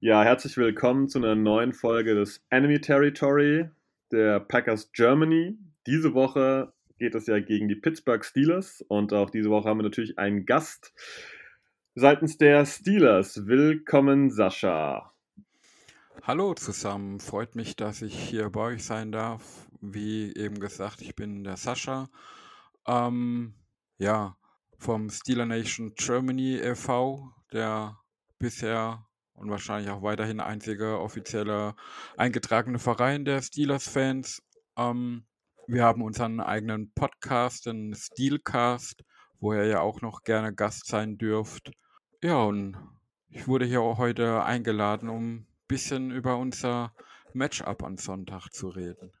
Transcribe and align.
Ja, 0.00 0.22
herzlich 0.22 0.58
willkommen 0.58 1.08
zu 1.08 1.16
einer 1.18 1.34
neuen 1.34 1.72
Folge 1.72 2.14
des 2.14 2.44
Enemy 2.50 2.82
Territory 2.82 3.70
der 4.12 4.40
Packers 4.40 4.92
Germany. 4.92 5.56
Diese 5.86 6.12
Woche 6.12 6.74
geht 6.98 7.14
es 7.14 7.26
ja 7.26 7.40
gegen 7.40 7.66
die 7.66 7.76
Pittsburgh 7.76 8.22
Steelers 8.22 8.84
und 8.88 9.14
auch 9.14 9.30
diese 9.30 9.48
Woche 9.48 9.70
haben 9.70 9.78
wir 9.78 9.84
natürlich 9.84 10.18
einen 10.18 10.44
Gast 10.44 10.92
seitens 11.94 12.36
der 12.36 12.66
Steelers. 12.66 13.46
Willkommen, 13.46 14.30
Sascha. 14.30 15.14
Hallo 16.22 16.52
zusammen, 16.52 17.18
freut 17.18 17.56
mich, 17.56 17.74
dass 17.74 18.02
ich 18.02 18.14
hier 18.14 18.50
bei 18.50 18.74
euch 18.74 18.84
sein 18.84 19.12
darf. 19.12 19.66
Wie 19.80 20.30
eben 20.36 20.60
gesagt, 20.60 21.00
ich 21.00 21.16
bin 21.16 21.42
der 21.42 21.56
Sascha. 21.56 22.10
Ähm, 22.86 23.54
ja, 23.96 24.36
vom 24.76 25.08
Steeler 25.08 25.46
Nation 25.46 25.94
Germany 25.94 26.56
e.V., 26.56 27.32
der 27.50 27.98
bisher 28.38 29.06
und 29.36 29.50
wahrscheinlich 29.50 29.90
auch 29.90 30.02
weiterhin 30.02 30.40
einzige 30.40 30.98
offizielle 30.98 31.74
eingetragene 32.16 32.78
Verein 32.78 33.24
der 33.24 33.42
Steelers-Fans. 33.42 34.42
Ähm, 34.76 35.26
wir 35.66 35.84
haben 35.84 36.02
unseren 36.02 36.40
eigenen 36.40 36.92
Podcast, 36.92 37.66
den 37.66 37.94
Steelcast, 37.94 39.04
wo 39.40 39.52
ihr 39.52 39.66
ja 39.66 39.80
auch 39.80 40.00
noch 40.00 40.22
gerne 40.22 40.54
Gast 40.54 40.86
sein 40.86 41.18
dürft. 41.18 41.72
Ja, 42.22 42.42
und 42.42 42.76
ich 43.28 43.46
wurde 43.48 43.66
hier 43.66 43.80
auch 43.82 43.98
heute 43.98 44.42
eingeladen, 44.44 45.08
um 45.08 45.34
ein 45.34 45.46
bisschen 45.68 46.10
über 46.10 46.38
unser 46.38 46.92
Matchup 47.32 47.82
am 47.82 47.98
Sonntag 47.98 48.48
zu 48.50 48.68
reden. 48.68 49.12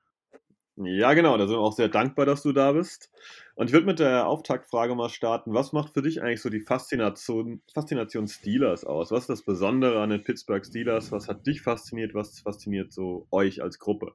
Ja, 0.76 1.14
genau, 1.14 1.38
da 1.38 1.46
sind 1.46 1.56
wir 1.56 1.60
auch 1.60 1.72
sehr 1.72 1.88
dankbar, 1.88 2.26
dass 2.26 2.42
du 2.42 2.52
da 2.52 2.72
bist. 2.72 3.10
Und 3.54 3.68
ich 3.68 3.72
würde 3.72 3.86
mit 3.86 3.98
der 3.98 4.26
Auftaktfrage 4.26 4.94
mal 4.94 5.08
starten. 5.08 5.54
Was 5.54 5.72
macht 5.72 5.94
für 5.94 6.02
dich 6.02 6.22
eigentlich 6.22 6.42
so 6.42 6.50
die 6.50 6.60
Faszination, 6.60 7.62
Faszination 7.72 8.28
Steelers 8.28 8.84
aus? 8.84 9.10
Was 9.10 9.22
ist 9.22 9.30
das 9.30 9.42
Besondere 9.42 10.02
an 10.02 10.10
den 10.10 10.22
Pittsburgh 10.22 10.64
Steelers? 10.64 11.10
Was 11.12 11.28
hat 11.28 11.46
dich 11.46 11.62
fasziniert? 11.62 12.12
Was 12.14 12.40
fasziniert 12.40 12.92
so 12.92 13.26
euch 13.30 13.62
als 13.62 13.78
Gruppe? 13.78 14.12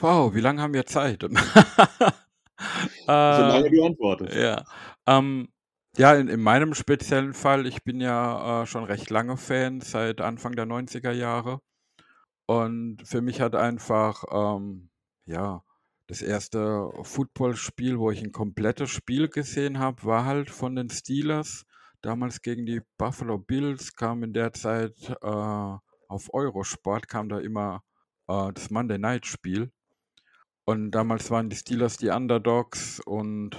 Wow, 0.00 0.34
wie 0.34 0.40
lange 0.40 0.60
haben 0.60 0.74
wir 0.74 0.86
Zeit? 0.86 1.22
Solange 3.06 3.70
du 3.70 3.84
antwortest. 3.84 4.34
Ja, 4.34 4.64
ähm, 5.06 5.48
ja 5.96 6.16
in, 6.16 6.26
in, 6.26 6.40
meinem 6.40 6.74
speziellen 6.74 7.32
Fall, 7.32 7.66
ich 7.66 7.84
bin 7.84 8.00
ja 8.00 8.62
äh, 8.62 8.66
schon 8.66 8.82
recht 8.82 9.10
lange 9.10 9.36
Fan, 9.36 9.80
seit 9.80 10.20
Anfang 10.20 10.56
der 10.56 10.66
90er 10.66 11.12
Jahre. 11.12 11.60
Und 12.46 12.98
für 13.04 13.22
mich 13.22 13.40
hat 13.40 13.54
einfach, 13.54 14.24
ähm, 14.32 14.90
ja, 15.26 15.62
das 16.06 16.20
erste 16.20 16.90
Footballspiel, 17.02 17.98
wo 17.98 18.10
ich 18.10 18.22
ein 18.22 18.32
komplettes 18.32 18.90
Spiel 18.90 19.28
gesehen 19.28 19.78
habe, 19.78 20.04
war 20.04 20.24
halt 20.24 20.50
von 20.50 20.76
den 20.76 20.90
Steelers. 20.90 21.64
Damals 22.02 22.42
gegen 22.42 22.66
die 22.66 22.82
Buffalo 22.98 23.38
Bills 23.38 23.94
kam 23.94 24.22
in 24.22 24.34
der 24.34 24.52
Zeit 24.52 24.94
äh, 25.22 25.26
auf 25.26 26.34
Eurosport, 26.34 27.08
kam 27.08 27.30
da 27.30 27.38
immer 27.38 27.82
äh, 28.28 28.52
das 28.52 28.70
Monday 28.70 28.98
Night 28.98 29.24
Spiel. 29.24 29.72
Und 30.66 30.90
damals 30.90 31.30
waren 31.30 31.48
die 31.48 31.56
Steelers 31.56 31.96
die 31.96 32.08
Underdogs 32.08 33.00
und 33.00 33.56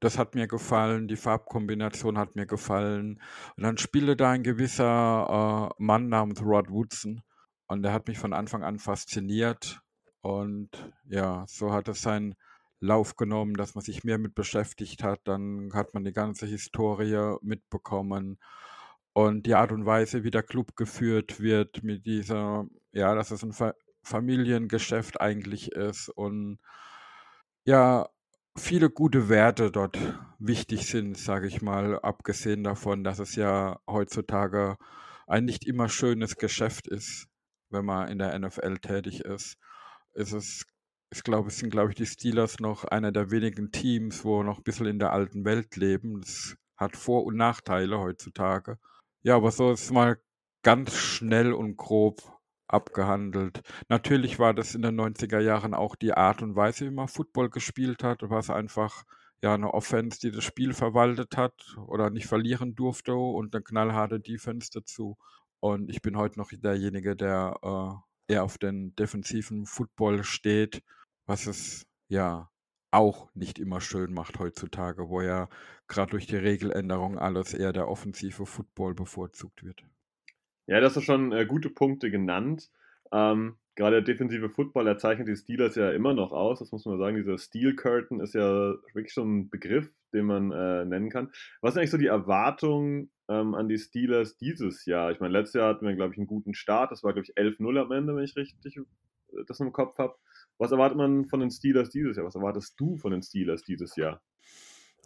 das 0.00 0.18
hat 0.18 0.34
mir 0.34 0.46
gefallen, 0.46 1.08
die 1.08 1.16
Farbkombination 1.16 2.16
hat 2.18 2.34
mir 2.34 2.46
gefallen. 2.46 3.22
Und 3.56 3.62
dann 3.62 3.76
spielte 3.76 4.16
da 4.16 4.30
ein 4.30 4.42
gewisser 4.42 5.70
äh, 5.78 5.82
Mann 5.82 6.08
namens 6.08 6.42
Rod 6.42 6.70
Woodson 6.70 7.22
und 7.66 7.82
der 7.82 7.92
hat 7.92 8.08
mich 8.08 8.18
von 8.18 8.32
Anfang 8.32 8.64
an 8.64 8.78
fasziniert. 8.78 9.80
Und 10.22 10.70
ja, 11.08 11.44
so 11.48 11.72
hat 11.72 11.88
es 11.88 12.02
seinen 12.02 12.34
Lauf 12.80 13.16
genommen, 13.16 13.54
dass 13.54 13.74
man 13.74 13.84
sich 13.84 14.04
mehr 14.04 14.18
mit 14.18 14.34
beschäftigt 14.34 15.02
hat. 15.02 15.20
Dann 15.24 15.70
hat 15.74 15.94
man 15.94 16.04
die 16.04 16.12
ganze 16.12 16.46
Historie 16.46 17.36
mitbekommen 17.42 18.38
und 19.12 19.46
die 19.46 19.54
Art 19.54 19.72
und 19.72 19.86
Weise, 19.86 20.24
wie 20.24 20.30
der 20.30 20.42
Club 20.42 20.76
geführt 20.76 21.40
wird, 21.40 21.82
mit 21.82 22.06
dieser, 22.06 22.66
ja, 22.92 23.14
dass 23.14 23.30
es 23.30 23.42
ein 23.42 23.52
Fa 23.52 23.74
Familiengeschäft 24.02 25.20
eigentlich 25.20 25.72
ist 25.72 26.08
und 26.08 26.58
ja, 27.66 28.08
viele 28.56 28.88
gute 28.90 29.28
Werte 29.28 29.70
dort 29.70 29.98
wichtig 30.38 30.86
sind, 30.86 31.18
sage 31.18 31.46
ich 31.48 31.60
mal, 31.60 32.00
abgesehen 32.00 32.64
davon, 32.64 33.04
dass 33.04 33.18
es 33.18 33.36
ja 33.36 33.78
heutzutage 33.86 34.78
ein 35.26 35.44
nicht 35.44 35.66
immer 35.66 35.90
schönes 35.90 36.36
Geschäft 36.36 36.88
ist, 36.88 37.28
wenn 37.68 37.84
man 37.84 38.08
in 38.08 38.18
der 38.18 38.38
NFL 38.38 38.78
tätig 38.78 39.20
ist 39.20 39.58
ist 40.20 40.32
es, 40.32 40.66
ich 41.12 41.22
glaube, 41.24 41.48
es 41.48 41.58
sind, 41.58 41.70
glaube 41.70 41.90
ich, 41.90 41.96
die 41.96 42.06
Steelers 42.06 42.60
noch 42.60 42.84
einer 42.84 43.12
der 43.12 43.30
wenigen 43.30 43.72
Teams, 43.72 44.24
wo 44.24 44.42
noch 44.42 44.58
ein 44.58 44.64
bisschen 44.64 44.86
in 44.86 44.98
der 44.98 45.12
alten 45.12 45.44
Welt 45.44 45.76
leben. 45.76 46.20
Das 46.20 46.56
hat 46.76 46.96
Vor- 46.96 47.24
und 47.24 47.36
Nachteile 47.36 47.98
heutzutage. 47.98 48.78
Ja, 49.22 49.36
aber 49.36 49.50
so 49.50 49.72
ist 49.72 49.90
mal 49.92 50.18
ganz 50.62 50.96
schnell 50.96 51.52
und 51.52 51.76
grob 51.76 52.20
abgehandelt. 52.68 53.62
Natürlich 53.88 54.38
war 54.38 54.54
das 54.54 54.74
in 54.74 54.82
den 54.82 54.94
90er 55.00 55.40
Jahren 55.40 55.74
auch 55.74 55.96
die 55.96 56.12
Art 56.14 56.42
und 56.42 56.56
Weise, 56.56 56.86
wie 56.86 56.94
man 56.94 57.08
Football 57.08 57.50
gespielt 57.50 58.04
hat. 58.04 58.22
War 58.22 58.38
es 58.38 58.50
einfach 58.50 59.04
ja 59.42 59.54
eine 59.54 59.74
Offense, 59.74 60.20
die 60.20 60.30
das 60.30 60.44
Spiel 60.44 60.72
verwaltet 60.72 61.36
hat 61.36 61.76
oder 61.86 62.10
nicht 62.10 62.26
verlieren 62.26 62.74
durfte 62.74 63.14
und 63.14 63.54
eine 63.54 63.62
knallharte 63.62 64.20
Defense 64.20 64.70
dazu. 64.72 65.16
Und 65.60 65.90
ich 65.90 66.02
bin 66.02 66.16
heute 66.16 66.38
noch 66.38 66.50
derjenige, 66.52 67.16
der 67.16 67.56
äh, 67.62 68.09
eher 68.30 68.44
auf 68.44 68.58
den 68.58 68.94
defensiven 68.96 69.66
Football 69.66 70.24
steht, 70.24 70.82
was 71.26 71.46
es 71.46 71.86
ja 72.08 72.48
auch 72.90 73.28
nicht 73.34 73.58
immer 73.58 73.80
schön 73.80 74.12
macht 74.12 74.38
heutzutage, 74.38 75.08
wo 75.08 75.20
ja 75.20 75.48
gerade 75.86 76.10
durch 76.10 76.26
die 76.26 76.36
Regeländerung 76.36 77.18
alles 77.18 77.54
eher 77.54 77.72
der 77.72 77.88
offensive 77.88 78.46
Football 78.46 78.94
bevorzugt 78.94 79.62
wird. 79.64 79.84
Ja, 80.66 80.80
das 80.80 80.94
sind 80.94 81.02
schon 81.02 81.32
äh, 81.32 81.46
gute 81.46 81.70
Punkte 81.70 82.10
genannt. 82.10 82.70
Ähm, 83.12 83.56
gerade 83.74 83.96
der 83.96 84.14
defensive 84.14 84.50
Football, 84.50 84.84
der 84.84 84.98
zeichnet 84.98 85.28
die 85.28 85.36
Steelers 85.36 85.74
ja 85.74 85.90
immer 85.90 86.14
noch 86.14 86.32
aus. 86.32 86.58
Das 86.60 86.70
muss 86.72 86.84
man 86.84 86.98
sagen. 86.98 87.16
Dieser 87.16 87.38
Steel 87.38 87.74
Curtain 87.74 88.20
ist 88.20 88.34
ja 88.34 88.74
wirklich 88.92 89.12
schon 89.12 89.38
ein 89.38 89.50
Begriff, 89.50 89.90
den 90.12 90.26
man 90.26 90.52
äh, 90.52 90.84
nennen 90.84 91.10
kann. 91.10 91.32
Was 91.60 91.74
sind 91.74 91.80
eigentlich 91.80 91.90
so 91.90 91.96
die 91.96 92.06
Erwartungen 92.06 93.10
ähm, 93.30 93.54
an 93.54 93.68
die 93.68 93.78
Steelers 93.78 94.36
dieses 94.36 94.84
Jahr? 94.84 95.12
Ich 95.12 95.20
meine, 95.20 95.32
letztes 95.32 95.54
Jahr 95.54 95.68
hatten 95.70 95.86
wir, 95.86 95.94
glaube 95.94 96.12
ich, 96.12 96.18
einen 96.18 96.26
guten 96.26 96.52
Start. 96.52 96.90
Das 96.90 97.02
war, 97.02 97.12
glaube 97.12 97.26
ich, 97.26 97.38
11-0 97.38 97.80
am 97.80 97.92
Ende, 97.92 98.14
wenn 98.14 98.24
ich 98.24 98.36
richtig 98.36 98.76
äh, 98.76 98.82
das 99.46 99.60
im 99.60 99.72
Kopf 99.72 99.96
habe. 99.98 100.16
Was 100.58 100.72
erwartet 100.72 100.98
man 100.98 101.26
von 101.26 101.40
den 101.40 101.50
Steelers 101.50 101.90
dieses 101.90 102.16
Jahr? 102.16 102.26
Was 102.26 102.34
erwartest 102.34 102.78
du 102.78 102.96
von 102.96 103.12
den 103.12 103.22
Steelers 103.22 103.62
dieses 103.62 103.96
Jahr? 103.96 104.20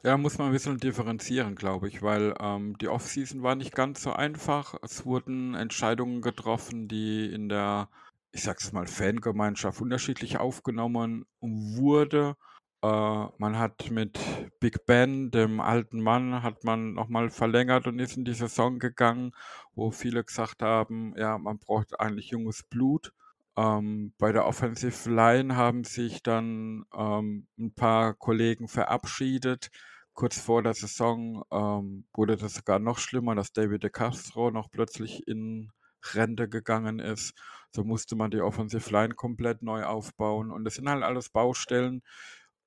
Ja, 0.03 0.19
muss 0.19 0.37
man 0.37 0.49
ein 0.49 0.53
bisschen 0.53 0.79
differenzieren, 0.79 1.55
glaube 1.55 1.89
ich, 1.89 2.03
weil 2.03 2.35
ähm, 2.39 2.77
die 2.79 2.89
Offseason 2.89 3.43
war 3.43 3.55
nicht 3.55 3.75
ganz 3.75 4.03
so 4.03 4.13
einfach. 4.13 4.75
Es 4.83 5.07
wurden 5.07 5.55
Entscheidungen 5.55 6.21
getroffen, 6.21 6.89
die 6.89 7.33
in 7.33 7.49
der, 7.49 7.89
ich 8.33 8.43
sag's 8.43 8.73
mal, 8.73 8.87
Fangemeinschaft 8.87 9.81
unterschiedlich 9.81 10.39
aufgenommen 10.39 11.25
wurde. 11.41 12.37
Äh, 12.85 13.29
man 13.39 13.59
hat 13.59 13.91
mit 13.91 14.19
Big 14.61 14.85
Ben, 14.85 15.31
dem 15.31 15.61
alten 15.61 16.03
Mann, 16.03 16.43
hat 16.43 16.65
man 16.65 16.93
nochmal 16.93 17.31
verlängert 17.31 17.87
und 17.87 17.99
ist 17.99 18.19
in 18.19 18.27
die 18.27 18.35
Saison 18.35 18.79
gegangen, 18.79 19.33
wo 19.75 19.91
viele 19.91 20.23
gesagt 20.23 20.61
haben, 20.63 21.15
ja, 21.17 21.39
man 21.39 21.59
braucht 21.59 21.99
eigentlich 21.99 22.29
junges 22.29 22.63
Blut. 22.63 23.13
Ähm, 23.57 24.13
bei 24.19 24.33
der 24.33 24.45
Offensive 24.47 25.11
Line 25.11 25.57
haben 25.57 25.85
sich 25.85 26.23
dann 26.23 26.85
ähm, 26.95 27.47
ein 27.59 27.73
paar 27.75 28.13
Kollegen 28.15 28.69
verabschiedet. 28.69 29.71
Kurz 30.13 30.39
vor 30.39 30.63
der 30.63 30.75
Saison 30.75 31.43
ähm, 31.51 32.07
wurde 32.13 32.37
das 32.37 32.55
sogar 32.55 32.79
noch 32.81 32.99
schlimmer, 32.99 33.35
dass 33.35 33.53
David 33.53 33.83
de 33.85 33.91
Castro 33.91 34.51
noch 34.51 34.71
plötzlich 34.71 35.27
in 35.27 35.71
Rente 36.13 36.51
gegangen 36.51 36.99
ist. 36.99 37.33
So 37.71 37.83
musste 37.83 38.15
man 38.15 38.31
die 38.31 38.43
Offensive 38.43 38.91
Line 38.91 39.15
komplett 39.15 39.63
neu 39.63 39.85
aufbauen. 39.85 40.51
Und 40.51 40.65
das 40.65 40.75
sind 40.75 40.89
halt 40.89 41.03
alles 41.03 41.31
Baustellen, 41.31 42.03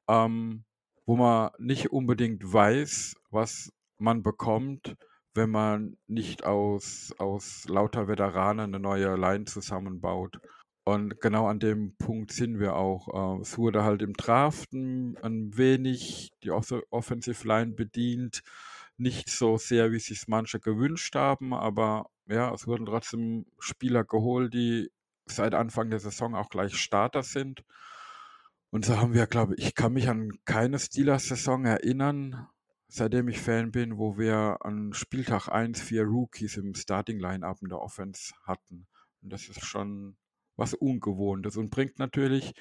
ähm, 0.07 0.63
wo 1.05 1.15
man 1.15 1.51
nicht 1.57 1.91
unbedingt 1.91 2.51
weiß, 2.51 3.15
was 3.31 3.71
man 3.97 4.23
bekommt, 4.23 4.95
wenn 5.33 5.49
man 5.51 5.97
nicht 6.07 6.45
aus, 6.45 7.13
aus 7.17 7.65
lauter 7.69 8.07
Veteranen 8.07 8.73
eine 8.73 8.79
neue 8.79 9.15
Line 9.15 9.45
zusammenbaut. 9.45 10.39
Und 10.83 11.19
genau 11.21 11.47
an 11.47 11.59
dem 11.59 11.95
Punkt 11.97 12.31
sind 12.31 12.59
wir 12.59 12.75
auch. 12.75 13.37
Äh, 13.37 13.41
es 13.41 13.57
wurde 13.57 13.83
halt 13.83 14.01
im 14.01 14.13
Draften 14.13 15.17
ein 15.21 15.57
wenig 15.57 16.31
die 16.43 16.51
Offensive 16.51 17.47
Line 17.47 17.73
bedient. 17.73 18.41
Nicht 18.97 19.29
so 19.29 19.57
sehr, 19.57 19.91
wie 19.91 19.99
sich 19.99 20.27
manche 20.27 20.59
gewünscht 20.59 21.13
haben, 21.15 21.53
aber 21.53 22.09
ja, 22.27 22.53
es 22.53 22.67
wurden 22.67 22.85
trotzdem 22.85 23.45
Spieler 23.59 24.03
geholt, 24.05 24.53
die 24.53 24.89
seit 25.25 25.53
Anfang 25.53 25.89
der 25.89 25.99
Saison 25.99 26.35
auch 26.35 26.49
gleich 26.49 26.75
Starter 26.75 27.21
sind. 27.21 27.63
Und 28.69 28.85
so 28.85 28.97
haben 28.97 29.13
wir, 29.13 29.27
glaube 29.27 29.55
ich, 29.55 29.67
ich 29.67 29.75
kann 29.75 29.93
mich 29.93 30.09
an 30.09 30.31
keine 30.45 30.77
Steelers-Saison 30.77 31.65
erinnern, 31.65 32.47
seitdem 32.87 33.27
ich 33.29 33.39
Fan 33.39 33.71
bin, 33.71 33.97
wo 33.97 34.17
wir 34.17 34.57
an 34.61 34.93
Spieltag 34.93 35.47
1 35.47 35.81
vier 35.81 36.03
Rookies 36.03 36.57
im 36.57 36.73
Starting-Line-Up 36.73 37.61
in 37.61 37.69
der 37.69 37.79
Offense 37.79 38.33
hatten. 38.43 38.87
Und 39.21 39.31
das 39.31 39.47
ist 39.47 39.65
schon 39.65 40.17
was 40.57 40.73
Ungewohntes 40.73 41.55
und 41.55 41.69
bringt 41.69 41.99
natürlich, 41.99 42.53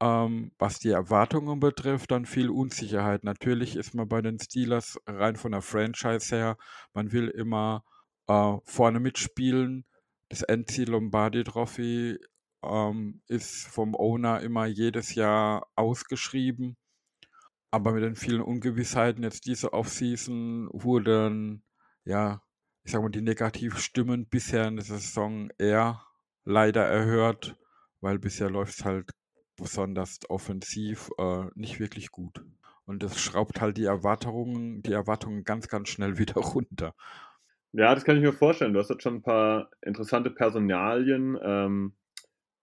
ähm, 0.00 0.52
was 0.58 0.78
die 0.78 0.90
Erwartungen 0.90 1.60
betrifft, 1.60 2.10
dann 2.10 2.26
viel 2.26 2.50
Unsicherheit. 2.50 3.24
Natürlich 3.24 3.76
ist 3.76 3.94
man 3.94 4.08
bei 4.08 4.20
den 4.22 4.38
Steelers 4.38 4.98
rein 5.06 5.36
von 5.36 5.52
der 5.52 5.62
Franchise 5.62 6.34
her, 6.34 6.56
man 6.92 7.12
will 7.12 7.28
immer 7.28 7.84
äh, 8.26 8.56
vorne 8.64 9.00
mitspielen. 9.00 9.84
Das 10.28 10.42
NC 10.42 10.88
Lombardi 10.88 11.44
Trophy 11.44 12.18
ähm, 12.62 13.22
ist 13.28 13.66
vom 13.66 13.94
Owner 13.94 14.40
immer 14.40 14.66
jedes 14.66 15.14
Jahr 15.14 15.66
ausgeschrieben. 15.74 16.76
Aber 17.70 17.92
mit 17.92 18.02
den 18.02 18.16
vielen 18.16 18.42
Ungewissheiten 18.42 19.22
jetzt 19.22 19.46
diese 19.46 19.72
Offseason 19.72 20.68
wurden, 20.72 21.64
ja, 22.04 22.42
ich 22.84 22.92
sag 22.92 23.02
mal, 23.02 23.10
die 23.10 23.22
Negativstimmen 23.22 24.28
bisher 24.28 24.68
in 24.68 24.76
der 24.76 24.84
Saison 24.84 25.50
eher 25.58 26.02
leider 26.44 26.84
erhört, 26.84 27.56
weil 28.00 28.18
bisher 28.18 28.48
läuft 28.48 28.78
es 28.78 28.84
halt 28.84 29.10
besonders 29.56 30.18
offensiv 30.28 31.10
äh, 31.18 31.46
nicht 31.54 31.80
wirklich 31.80 32.10
gut. 32.10 32.44
Und 32.84 33.02
das 33.02 33.20
schraubt 33.20 33.60
halt 33.60 33.76
die 33.76 33.84
Erwartungen, 33.84 34.82
die 34.82 34.92
Erwartungen 34.92 35.44
ganz, 35.44 35.68
ganz 35.68 35.88
schnell 35.88 36.18
wieder 36.18 36.40
runter. 36.40 36.94
Ja, 37.72 37.94
das 37.94 38.04
kann 38.04 38.16
ich 38.16 38.22
mir 38.22 38.32
vorstellen. 38.32 38.72
Du 38.72 38.78
hast 38.78 38.88
jetzt 38.88 39.02
schon 39.02 39.16
ein 39.16 39.22
paar 39.22 39.70
interessante 39.82 40.30
Personalien 40.30 41.36
ähm, 41.42 41.96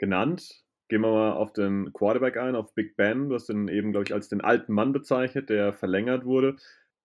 genannt. 0.03 0.65
Gehen 0.89 0.99
wir 1.01 1.13
mal 1.13 1.31
auf 1.31 1.53
den 1.53 1.93
Quarterback 1.93 2.35
ein, 2.35 2.55
auf 2.55 2.75
Big 2.75 2.97
Ben. 2.97 3.29
Du 3.29 3.35
hast 3.35 3.49
ihn 3.49 3.69
eben, 3.69 3.91
glaube 3.91 4.03
ich, 4.05 4.13
als 4.13 4.27
den 4.27 4.41
alten 4.41 4.73
Mann 4.73 4.91
bezeichnet, 4.91 5.49
der 5.49 5.71
verlängert 5.71 6.25
wurde. 6.25 6.57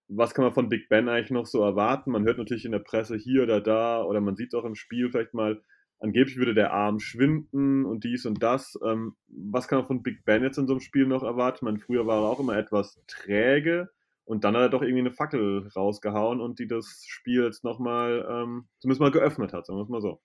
Was 0.08 0.34
kann 0.34 0.44
man 0.44 0.52
von 0.52 0.68
Big 0.68 0.88
Ben 0.88 1.08
eigentlich 1.08 1.30
noch 1.30 1.46
so 1.46 1.62
erwarten? 1.62 2.10
Man 2.10 2.24
hört 2.24 2.38
natürlich 2.38 2.64
in 2.64 2.72
der 2.72 2.80
Presse 2.80 3.16
hier 3.16 3.44
oder 3.44 3.60
da 3.60 4.02
oder 4.02 4.20
man 4.20 4.34
sieht 4.34 4.48
es 4.52 4.58
auch 4.58 4.64
im 4.64 4.74
Spiel 4.74 5.08
vielleicht 5.10 5.32
mal, 5.32 5.62
angeblich 6.00 6.38
würde 6.38 6.54
der 6.54 6.72
Arm 6.72 6.98
schwinden 6.98 7.84
und 7.84 8.02
dies 8.02 8.26
und 8.26 8.42
das. 8.42 8.76
Ähm, 8.84 9.14
was 9.28 9.68
kann 9.68 9.78
man 9.78 9.86
von 9.86 10.02
Big 10.02 10.24
Ben 10.24 10.42
jetzt 10.42 10.58
in 10.58 10.66
so 10.66 10.72
einem 10.72 10.80
Spiel 10.80 11.06
noch 11.06 11.22
erwarten? 11.22 11.66
Man, 11.66 11.78
früher 11.78 12.04
war 12.04 12.24
er 12.24 12.30
auch 12.30 12.40
immer 12.40 12.56
etwas 12.56 13.00
träge 13.06 13.90
und 14.24 14.42
dann 14.42 14.56
hat 14.56 14.62
er 14.62 14.68
doch 14.70 14.82
irgendwie 14.82 15.00
eine 15.00 15.12
Fackel 15.12 15.68
rausgehauen 15.76 16.40
und 16.40 16.58
die 16.58 16.66
das 16.66 17.04
Spiel 17.06 17.44
jetzt 17.44 17.62
nochmal, 17.62 18.26
ähm, 18.28 18.66
zumindest 18.80 19.00
mal 19.00 19.12
geöffnet 19.12 19.52
hat, 19.52 19.66
sagen 19.66 19.78
wir 19.78 19.84
es 19.84 19.88
mal 19.88 20.00
so. 20.00 20.20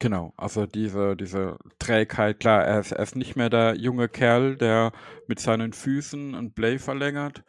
Genau, 0.00 0.32
also 0.36 0.66
diese, 0.66 1.16
diese 1.16 1.58
Trägheit, 1.80 2.38
klar, 2.38 2.64
er 2.64 2.78
ist, 2.80 2.92
er 2.92 3.02
ist 3.02 3.16
nicht 3.16 3.34
mehr 3.34 3.50
der 3.50 3.74
junge 3.76 4.08
Kerl, 4.08 4.56
der 4.56 4.92
mit 5.26 5.40
seinen 5.40 5.72
Füßen 5.72 6.36
ein 6.36 6.54
Play 6.54 6.78
verlängert 6.78 7.42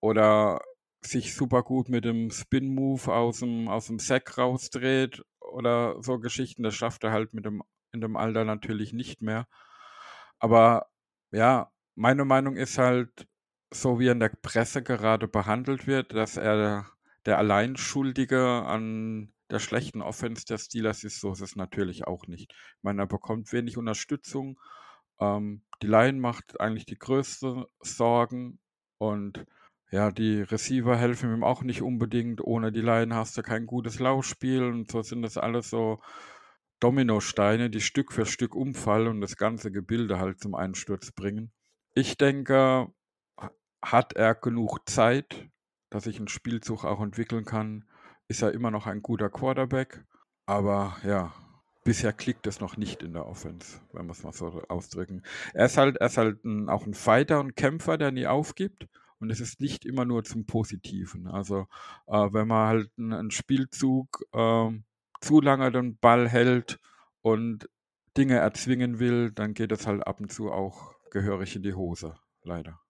oder 0.00 0.60
sich 1.02 1.34
super 1.34 1.62
gut 1.62 1.88
mit 1.88 2.04
dem 2.04 2.30
Spin-Move 2.30 3.12
aus 3.12 3.40
dem, 3.40 3.68
aus 3.68 3.86
dem 3.88 3.98
Sack 4.00 4.38
rausdreht 4.38 5.22
oder 5.40 6.02
so 6.02 6.18
Geschichten. 6.18 6.64
Das 6.64 6.74
schafft 6.74 7.04
er 7.04 7.12
halt 7.12 7.34
mit 7.34 7.44
dem, 7.46 7.62
in 7.92 8.00
dem 8.00 8.16
Alter 8.16 8.44
natürlich 8.44 8.92
nicht 8.92 9.22
mehr. 9.22 9.46
Aber 10.38 10.88
ja, 11.32 11.70
meine 11.94 12.24
Meinung 12.24 12.56
ist 12.56 12.78
halt, 12.78 13.28
so 13.72 14.00
wie 14.00 14.08
er 14.08 14.12
in 14.12 14.20
der 14.20 14.30
Presse 14.30 14.82
gerade 14.82 15.28
behandelt 15.28 15.86
wird, 15.86 16.14
dass 16.14 16.36
er 16.36 16.86
der 17.26 17.38
Alleinschuldige 17.38 18.42
an 18.64 19.32
der 19.50 19.58
schlechten 19.58 20.02
Offense 20.02 20.44
der 20.44 20.58
Steelers 20.58 21.04
ist, 21.04 21.20
so 21.20 21.32
ist 21.32 21.40
es 21.40 21.56
natürlich 21.56 22.06
auch 22.06 22.26
nicht. 22.26 22.52
Ich 22.52 22.82
meine, 22.82 23.02
er 23.02 23.06
bekommt 23.06 23.52
wenig 23.52 23.76
Unterstützung. 23.76 24.60
Ähm, 25.20 25.62
die 25.82 25.86
Line 25.86 26.18
macht 26.18 26.60
eigentlich 26.60 26.86
die 26.86 26.98
größten 26.98 27.64
Sorgen 27.80 28.58
und 28.98 29.46
ja, 29.90 30.10
die 30.10 30.42
Receiver 30.42 30.96
helfen 30.96 31.32
ihm 31.32 31.44
auch 31.44 31.62
nicht 31.62 31.82
unbedingt. 31.82 32.42
Ohne 32.42 32.72
die 32.72 32.82
Line 32.82 33.14
hast 33.14 33.38
du 33.38 33.42
kein 33.42 33.66
gutes 33.66 33.98
Laufspiel 34.00 34.64
und 34.64 34.90
so 34.90 35.02
sind 35.02 35.22
das 35.22 35.38
alles 35.38 35.70
so 35.70 36.00
Dominosteine, 36.80 37.70
die 37.70 37.80
Stück 37.80 38.12
für 38.12 38.26
Stück 38.26 38.54
umfallen 38.54 39.08
und 39.08 39.20
das 39.20 39.36
ganze 39.36 39.72
Gebilde 39.72 40.18
halt 40.18 40.40
zum 40.40 40.54
Einsturz 40.54 41.10
bringen. 41.10 41.52
Ich 41.94 42.18
denke, 42.18 42.92
hat 43.82 44.12
er 44.12 44.34
genug 44.34 44.88
Zeit, 44.88 45.48
dass 45.90 46.04
sich 46.04 46.20
ein 46.20 46.28
Spielzug 46.28 46.84
auch 46.84 47.00
entwickeln 47.00 47.44
kann, 47.44 47.84
ist 48.28 48.42
er 48.42 48.52
immer 48.52 48.70
noch 48.70 48.86
ein 48.86 49.02
guter 49.02 49.30
Quarterback. 49.30 50.04
Aber 50.46 50.96
ja, 51.04 51.32
bisher 51.84 52.12
klickt 52.12 52.46
es 52.46 52.60
noch 52.60 52.76
nicht 52.76 53.02
in 53.02 53.14
der 53.14 53.26
Offense, 53.26 53.80
wenn 53.92 54.06
wir 54.06 54.12
es 54.12 54.22
mal 54.22 54.32
so 54.32 54.62
ausdrücken. 54.68 55.22
Er 55.54 55.66
ist 55.66 55.76
halt, 55.76 55.96
er 55.96 56.06
ist 56.06 56.18
halt 56.18 56.44
ein, 56.44 56.68
auch 56.68 56.86
ein 56.86 56.94
Fighter 56.94 57.40
und 57.40 57.56
Kämpfer, 57.56 57.98
der 57.98 58.12
nie 58.12 58.26
aufgibt. 58.26 58.86
Und 59.20 59.30
es 59.30 59.40
ist 59.40 59.60
nicht 59.60 59.84
immer 59.84 60.04
nur 60.04 60.22
zum 60.22 60.46
Positiven. 60.46 61.26
Also 61.26 61.66
äh, 62.06 62.28
wenn 62.32 62.46
man 62.46 62.68
halt 62.68 62.90
einen, 62.98 63.12
einen 63.12 63.30
Spielzug 63.30 64.22
äh, 64.32 64.70
zu 65.20 65.40
lange 65.40 65.72
den 65.72 65.98
Ball 65.98 66.28
hält 66.28 66.78
und 67.22 67.68
Dinge 68.16 68.36
erzwingen 68.36 68.98
will, 68.98 69.32
dann 69.32 69.54
geht 69.54 69.72
es 69.72 69.86
halt 69.86 70.06
ab 70.06 70.20
und 70.20 70.32
zu 70.32 70.52
auch 70.52 70.94
gehörig 71.10 71.56
in 71.56 71.62
die 71.62 71.74
Hose, 71.74 72.14
leider. 72.42 72.80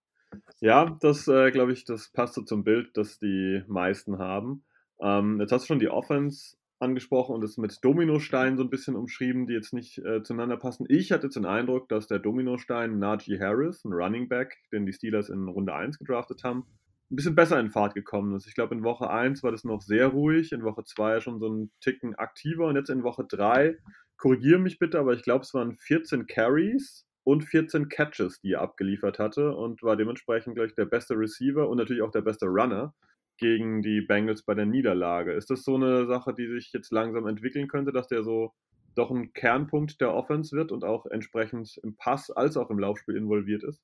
Ja, 0.60 0.96
das 1.00 1.28
äh, 1.28 1.50
glaube 1.50 1.72
ich, 1.72 1.84
das 1.84 2.10
passt 2.10 2.34
so 2.34 2.42
zum 2.42 2.64
Bild, 2.64 2.96
das 2.96 3.18
die 3.18 3.62
meisten 3.66 4.18
haben. 4.18 4.64
Ähm, 5.00 5.40
jetzt 5.40 5.52
hast 5.52 5.64
du 5.64 5.68
schon 5.68 5.78
die 5.78 5.88
Offense 5.88 6.56
angesprochen 6.80 7.34
und 7.34 7.44
es 7.44 7.56
mit 7.56 7.78
Dominosteinen 7.82 8.56
so 8.56 8.62
ein 8.62 8.70
bisschen 8.70 8.94
umschrieben, 8.94 9.46
die 9.46 9.54
jetzt 9.54 9.72
nicht 9.72 9.98
äh, 9.98 10.22
zueinander 10.22 10.56
passen. 10.56 10.86
Ich 10.88 11.10
hatte 11.10 11.26
jetzt 11.26 11.36
den 11.36 11.44
Eindruck, 11.44 11.88
dass 11.88 12.06
der 12.06 12.18
Dominostein 12.18 12.98
Najee 12.98 13.40
Harris, 13.40 13.84
ein 13.84 13.92
Running 13.92 14.28
Back, 14.28 14.56
den 14.72 14.86
die 14.86 14.92
Steelers 14.92 15.28
in 15.28 15.48
Runde 15.48 15.74
1 15.74 15.98
gedraftet 15.98 16.44
haben, 16.44 16.66
ein 17.10 17.16
bisschen 17.16 17.34
besser 17.34 17.58
in 17.58 17.70
Fahrt 17.70 17.94
gekommen 17.94 18.36
ist. 18.36 18.46
Ich 18.46 18.54
glaube, 18.54 18.74
in 18.74 18.84
Woche 18.84 19.10
1 19.10 19.42
war 19.42 19.50
das 19.50 19.64
noch 19.64 19.80
sehr 19.80 20.08
ruhig, 20.08 20.52
in 20.52 20.62
Woche 20.62 20.84
2 20.84 21.20
schon 21.20 21.40
so 21.40 21.48
ein 21.48 21.70
Ticken 21.80 22.14
aktiver 22.14 22.66
und 22.66 22.76
jetzt 22.76 22.90
in 22.90 23.02
Woche 23.02 23.24
3, 23.28 23.76
korrigiere 24.16 24.58
mich 24.58 24.78
bitte, 24.78 24.98
aber 24.98 25.14
ich 25.14 25.22
glaube, 25.22 25.42
es 25.42 25.54
waren 25.54 25.74
14 25.74 26.26
Carries 26.26 27.06
und 27.24 27.44
14 27.44 27.88
Catches, 27.88 28.40
die 28.40 28.52
er 28.52 28.60
abgeliefert 28.60 29.18
hatte 29.18 29.54
und 29.54 29.82
war 29.82 29.96
dementsprechend 29.96 30.54
gleich 30.54 30.74
der 30.74 30.84
beste 30.84 31.14
Receiver 31.14 31.68
und 31.68 31.78
natürlich 31.78 32.02
auch 32.02 32.10
der 32.10 32.22
beste 32.22 32.46
Runner 32.46 32.94
gegen 33.38 33.82
die 33.82 34.00
Bengals 34.00 34.42
bei 34.42 34.54
der 34.54 34.66
Niederlage. 34.66 35.32
Ist 35.32 35.50
das 35.50 35.64
so 35.64 35.76
eine 35.76 36.06
Sache, 36.06 36.34
die 36.34 36.46
sich 36.48 36.72
jetzt 36.72 36.92
langsam 36.92 37.26
entwickeln 37.26 37.68
könnte, 37.68 37.92
dass 37.92 38.08
der 38.08 38.22
so 38.22 38.52
doch 38.94 39.10
ein 39.10 39.32
Kernpunkt 39.32 40.00
der 40.00 40.12
Offense 40.12 40.56
wird 40.56 40.72
und 40.72 40.84
auch 40.84 41.06
entsprechend 41.06 41.78
im 41.82 41.96
Pass 41.96 42.30
als 42.30 42.56
auch 42.56 42.70
im 42.70 42.78
Laufspiel 42.78 43.16
involviert 43.16 43.62
ist? 43.62 43.80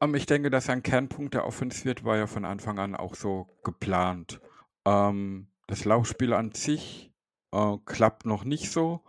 Um, 0.00 0.10
ähm, 0.10 0.14
ich 0.16 0.26
denke, 0.26 0.50
dass 0.50 0.68
er 0.68 0.74
ein 0.74 0.82
Kernpunkt 0.82 1.34
der 1.34 1.46
Offense 1.46 1.84
wird, 1.84 2.04
war 2.04 2.16
ja 2.16 2.26
von 2.26 2.44
Anfang 2.44 2.78
an 2.78 2.96
auch 2.96 3.14
so 3.14 3.46
geplant. 3.62 4.40
Ähm, 4.84 5.48
das 5.66 5.84
Laufspiel 5.84 6.32
an 6.32 6.52
sich 6.52 7.12
äh, 7.52 7.76
klappt 7.84 8.26
noch 8.26 8.44
nicht 8.44 8.70
so. 8.70 9.02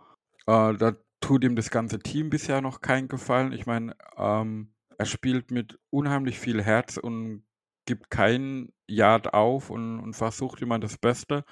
Äh, 0.46 0.74
da 0.74 0.96
tut 1.20 1.44
ihm 1.44 1.56
das 1.56 1.70
ganze 1.70 1.98
Team 1.98 2.30
bisher 2.30 2.60
noch 2.60 2.80
keinen 2.80 3.08
Gefallen. 3.08 3.52
Ich 3.52 3.66
meine, 3.66 3.96
ähm, 4.16 4.74
er 4.98 5.06
spielt 5.06 5.50
mit 5.50 5.80
unheimlich 5.90 6.38
viel 6.38 6.62
Herz 6.62 6.96
und 6.96 7.44
gibt 7.84 8.10
keinen 8.10 8.72
Yard 8.86 9.34
auf 9.34 9.70
und, 9.70 10.00
und 10.00 10.14
versucht 10.14 10.62
immer 10.62 10.78
das 10.78 10.98
Beste. 10.98 11.44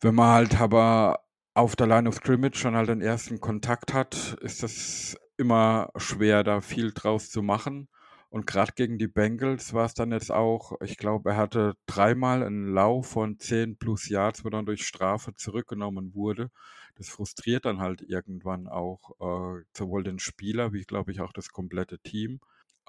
Wenn 0.00 0.14
man 0.14 0.32
halt 0.32 0.60
aber 0.60 1.20
auf 1.54 1.76
der 1.76 1.86
Line 1.86 2.08
of 2.08 2.14
Scrimmage 2.16 2.56
schon 2.56 2.74
halt 2.74 2.88
den 2.88 3.02
ersten 3.02 3.40
Kontakt 3.40 3.92
hat, 3.92 4.36
ist 4.40 4.62
das 4.62 5.16
immer 5.36 5.90
schwer, 5.96 6.44
da 6.44 6.60
viel 6.60 6.92
draus 6.92 7.30
zu 7.30 7.42
machen. 7.42 7.88
Und 8.30 8.46
gerade 8.46 8.72
gegen 8.76 8.96
die 8.98 9.08
Bengals 9.08 9.74
war 9.74 9.86
es 9.86 9.94
dann 9.94 10.12
jetzt 10.12 10.30
auch, 10.30 10.80
ich 10.82 10.96
glaube, 10.96 11.30
er 11.30 11.36
hatte 11.36 11.74
dreimal 11.86 12.44
einen 12.44 12.72
Lauf 12.72 13.08
von 13.08 13.38
10 13.40 13.76
plus 13.76 14.08
Yards, 14.08 14.44
wo 14.44 14.50
dann 14.50 14.66
durch 14.66 14.86
Strafe 14.86 15.34
zurückgenommen 15.34 16.14
wurde. 16.14 16.50
Das 16.94 17.08
frustriert 17.08 17.64
dann 17.64 17.80
halt 17.80 18.02
irgendwann 18.02 18.68
auch 18.68 19.10
äh, 19.20 19.64
sowohl 19.76 20.04
den 20.04 20.20
Spieler 20.20 20.72
wie, 20.72 20.84
glaube 20.84 21.10
ich, 21.10 21.20
auch 21.20 21.32
das 21.32 21.50
komplette 21.50 21.98
Team. 21.98 22.40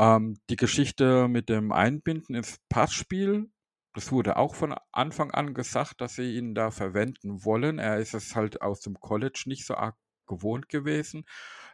Ähm, 0.02 0.40
die 0.50 0.56
Geschichte 0.56 1.28
mit 1.28 1.48
dem 1.48 1.72
Einbinden 1.72 2.34
ins 2.36 2.58
Passspiel, 2.70 3.52
das 3.94 4.12
wurde 4.12 4.38
auch 4.38 4.56
von 4.56 4.74
Anfang 4.92 5.30
an 5.32 5.54
gesagt, 5.54 6.02
dass 6.02 6.16
sie 6.16 6.38
ihn 6.38 6.56
da 6.56 6.72
verwenden 6.72 7.46
wollen. 7.46 7.78
Er 7.78 8.00
ist 8.00 8.16
es 8.16 8.36
halt 8.36 8.64
aus 8.64 8.80
dem 8.80 9.00
College 9.00 9.44
nicht 9.46 9.66
so 9.66 9.76
arg 9.76 9.96
gewohnt 10.28 10.70
gewesen. 10.70 11.26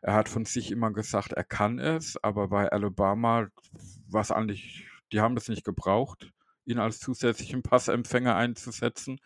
Er 0.02 0.16
hat 0.16 0.28
von 0.28 0.44
sich 0.44 0.72
immer 0.72 0.92
gesagt, 0.92 1.32
er 1.32 1.46
kann 1.46 1.80
es, 1.80 2.22
aber 2.22 2.50
bei 2.50 2.70
Alabama 2.70 3.48
war 4.10 4.32
eigentlich, 4.32 4.86
die 5.14 5.22
haben 5.22 5.36
das 5.36 5.48
nicht 5.48 5.64
gebraucht, 5.64 6.34
ihn 6.66 6.80
als 6.80 7.00
zusätzlichen 7.00 7.64
Passempfänger 7.64 8.36
einzusetzen. 8.36 9.22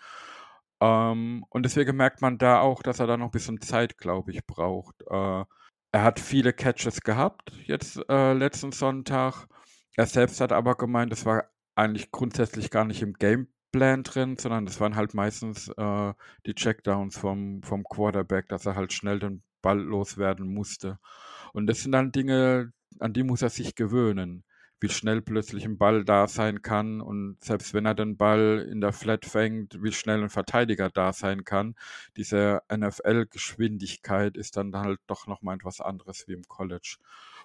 Ähm, 0.80 1.46
und 1.50 1.64
deswegen 1.64 1.98
merkt 1.98 2.22
man 2.22 2.38
da 2.38 2.60
auch, 2.60 2.84
dass 2.84 3.00
er 3.00 3.08
da 3.08 3.18
noch 3.18 3.28
ein 3.28 3.32
bisschen 3.32 3.62
Zeit, 3.62 3.98
glaube 3.98 4.32
ich, 4.32 4.46
braucht. 4.46 5.02
Äh, 5.10 5.46
er 5.92 6.04
hat 6.04 6.20
viele 6.20 6.54
Catches 6.54 7.02
gehabt, 7.02 7.52
jetzt 7.66 8.00
äh, 8.10 8.34
letzten 8.34 8.72
Sonntag. 8.72 9.48
Er 9.96 10.06
selbst 10.06 10.40
hat 10.42 10.52
aber 10.52 10.76
gemeint, 10.76 11.12
es 11.12 11.26
war 11.26 11.46
eigentlich 11.76 12.12
grundsätzlich 12.12 12.70
gar 12.70 12.86
nicht 12.86 13.02
im 13.02 13.14
Game 13.14 13.48
Gameplan 13.72 14.04
drin, 14.04 14.38
sondern 14.38 14.66
das 14.66 14.80
waren 14.80 14.96
halt 14.96 15.14
meistens 15.14 15.70
äh, 15.70 16.14
die 16.46 16.56
Checkdowns 16.56 17.18
vom, 17.18 17.62
vom 17.64 17.84
Quarterback, 17.84 18.50
dass 18.50 18.66
er 18.66 18.76
halt 18.76 18.94
schnell 18.94 19.20
den 19.20 19.44
Ball 19.62 19.80
loswerden 19.80 20.54
musste. 20.54 21.00
Und 21.54 21.68
das 21.68 21.82
sind 21.82 21.94
dann 21.94 22.12
Dinge, 22.12 22.74
an 23.00 23.14
die 23.14 23.24
muss 23.24 23.42
er 23.42 23.50
sich 23.50 23.76
gewöhnen 23.76 24.44
wie 24.82 24.90
schnell 24.90 25.22
plötzlich 25.22 25.64
ein 25.64 25.78
Ball 25.78 26.04
da 26.04 26.28
sein 26.28 26.64
kann 26.64 27.02
und 27.02 27.38
selbst 27.44 27.76
wenn 27.76 27.86
er 27.86 27.94
den 27.94 28.18
Ball 28.18 28.68
in 28.70 28.82
der 28.82 28.94
Flat 28.94 29.26
fängt, 29.26 29.82
wie 29.84 29.92
schnell 29.92 30.24
ein 30.24 30.30
Verteidiger 30.30 30.90
da 30.90 31.14
sein 31.14 31.44
kann. 31.44 31.76
Diese 32.18 32.64
NFL-Geschwindigkeit 32.74 34.36
ist 34.36 34.58
dann 34.58 34.76
halt 34.76 35.00
doch 35.06 35.28
nochmal 35.28 35.56
etwas 35.56 35.82
anderes 35.82 36.28
wie 36.28 36.34
im 36.34 36.48
College. 36.48 36.98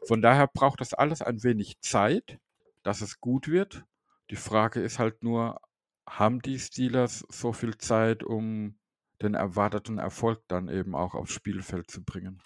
Von 0.06 0.22
daher 0.22 0.46
braucht 0.46 0.80
das 0.80 0.94
alles 0.94 1.20
ein 1.20 1.42
wenig 1.42 1.78
Zeit, 1.80 2.38
dass 2.82 3.02
es 3.02 3.20
gut 3.20 3.48
wird. 3.48 3.84
Die 4.30 4.36
Frage 4.36 4.80
ist 4.80 4.98
halt 4.98 5.22
nur, 5.22 5.60
haben 6.08 6.40
die 6.40 6.58
Steelers 6.58 7.26
so 7.28 7.52
viel 7.52 7.76
Zeit, 7.76 8.22
um 8.24 8.78
den 9.20 9.34
erwarteten 9.34 9.98
Erfolg 9.98 10.40
dann 10.48 10.68
eben 10.68 10.94
auch 10.94 11.14
aufs 11.14 11.32
Spielfeld 11.32 11.90
zu 11.90 12.02
bringen? 12.02 12.40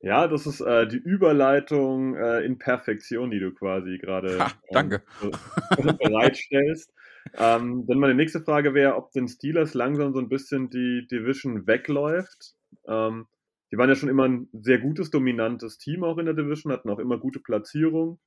Ja, 0.00 0.28
das 0.28 0.46
ist 0.46 0.60
äh, 0.60 0.86
die 0.86 0.98
Überleitung 0.98 2.16
äh, 2.16 2.40
in 2.40 2.58
Perfektion, 2.58 3.30
die 3.30 3.40
du 3.40 3.52
quasi 3.52 3.98
gerade 3.98 4.46
ähm, 4.68 5.00
bereitstellst. 5.98 6.92
ähm, 7.36 7.86
denn 7.86 7.98
meine 7.98 8.14
nächste 8.14 8.40
Frage 8.40 8.74
wäre, 8.74 8.96
ob 8.96 9.10
den 9.12 9.26
Steelers 9.26 9.74
langsam 9.74 10.12
so 10.12 10.20
ein 10.20 10.28
bisschen 10.28 10.70
die 10.70 11.06
Division 11.10 11.66
wegläuft. 11.66 12.54
Ähm, 12.86 13.26
die 13.72 13.78
waren 13.78 13.88
ja 13.88 13.96
schon 13.96 14.08
immer 14.08 14.28
ein 14.28 14.48
sehr 14.52 14.78
gutes, 14.78 15.10
dominantes 15.10 15.78
Team 15.78 16.04
auch 16.04 16.18
in 16.18 16.26
der 16.26 16.34
Division, 16.34 16.72
hatten 16.72 16.90
auch 16.90 17.00
immer 17.00 17.18
gute 17.18 17.40
Platzierung. 17.40 18.20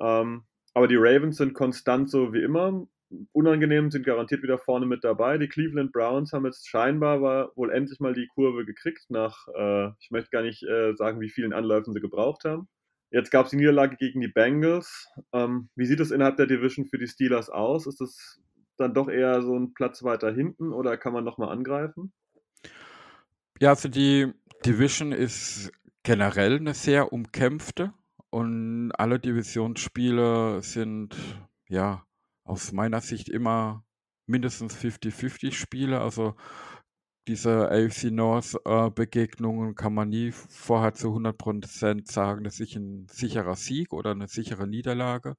Ähm, 0.00 0.44
aber 0.74 0.88
die 0.88 0.96
Ravens 0.96 1.36
sind 1.36 1.54
konstant 1.54 2.08
so 2.08 2.32
wie 2.32 2.42
immer 2.42 2.86
unangenehm, 3.32 3.90
sind 3.90 4.04
garantiert 4.04 4.42
wieder 4.42 4.58
vorne 4.58 4.86
mit 4.86 5.04
dabei. 5.04 5.38
Die 5.38 5.48
Cleveland 5.48 5.92
Browns 5.92 6.32
haben 6.32 6.44
jetzt 6.46 6.68
scheinbar 6.68 7.20
wohl 7.56 7.70
endlich 7.70 8.00
mal 8.00 8.14
die 8.14 8.26
Kurve 8.26 8.64
gekriegt, 8.64 9.06
nach, 9.08 9.46
äh, 9.54 9.88
ich 10.00 10.10
möchte 10.10 10.30
gar 10.30 10.42
nicht 10.42 10.62
äh, 10.64 10.94
sagen, 10.96 11.20
wie 11.20 11.30
vielen 11.30 11.52
Anläufen 11.52 11.92
sie 11.92 12.00
gebraucht 12.00 12.44
haben. 12.44 12.68
Jetzt 13.10 13.30
gab 13.30 13.46
es 13.46 13.50
die 13.50 13.56
Niederlage 13.56 13.96
gegen 13.96 14.20
die 14.20 14.28
Bengals. 14.28 15.08
Ähm, 15.32 15.68
wie 15.76 15.86
sieht 15.86 16.00
es 16.00 16.10
innerhalb 16.10 16.36
der 16.36 16.46
Division 16.46 16.86
für 16.86 16.98
die 16.98 17.06
Steelers 17.06 17.48
aus? 17.48 17.86
Ist 17.86 18.00
es 18.00 18.40
dann 18.76 18.94
doch 18.94 19.08
eher 19.08 19.42
so 19.42 19.56
ein 19.56 19.74
Platz 19.74 20.02
weiter 20.02 20.32
hinten 20.32 20.72
oder 20.72 20.96
kann 20.96 21.12
man 21.12 21.24
nochmal 21.24 21.50
angreifen? 21.50 22.12
Ja, 23.60 23.70
also 23.70 23.88
die 23.88 24.32
Division 24.64 25.12
ist 25.12 25.72
generell 26.02 26.56
eine 26.56 26.74
sehr 26.74 27.12
umkämpfte 27.12 27.94
und 28.30 28.92
alle 28.92 29.18
Divisionsspiele 29.18 30.62
sind 30.62 31.16
ja 31.68 32.05
aus 32.46 32.72
meiner 32.72 33.00
Sicht 33.00 33.28
immer 33.28 33.84
mindestens 34.26 34.76
50-50 34.76 35.52
Spiele. 35.52 36.00
Also 36.00 36.34
diese 37.28 37.70
AFC 37.70 38.04
North-Begegnungen 38.12 39.72
äh, 39.72 39.74
kann 39.74 39.94
man 39.94 40.08
nie 40.08 40.30
vorher 40.32 40.94
zu 40.94 41.08
100% 41.08 42.10
sagen, 42.10 42.44
das 42.44 42.60
ist 42.60 42.76
ein 42.76 43.08
sicherer 43.10 43.56
Sieg 43.56 43.92
oder 43.92 44.12
eine 44.12 44.28
sichere 44.28 44.66
Niederlage. 44.68 45.36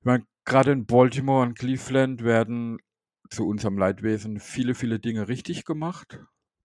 Ich 0.00 0.04
meine, 0.04 0.24
gerade 0.44 0.72
in 0.72 0.86
Baltimore 0.86 1.42
und 1.42 1.58
Cleveland 1.58 2.22
werden 2.22 2.78
zu 3.30 3.46
unserem 3.46 3.78
Leidwesen 3.78 4.38
viele, 4.38 4.74
viele 4.74 5.00
Dinge 5.00 5.28
richtig 5.28 5.64
gemacht. 5.64 6.20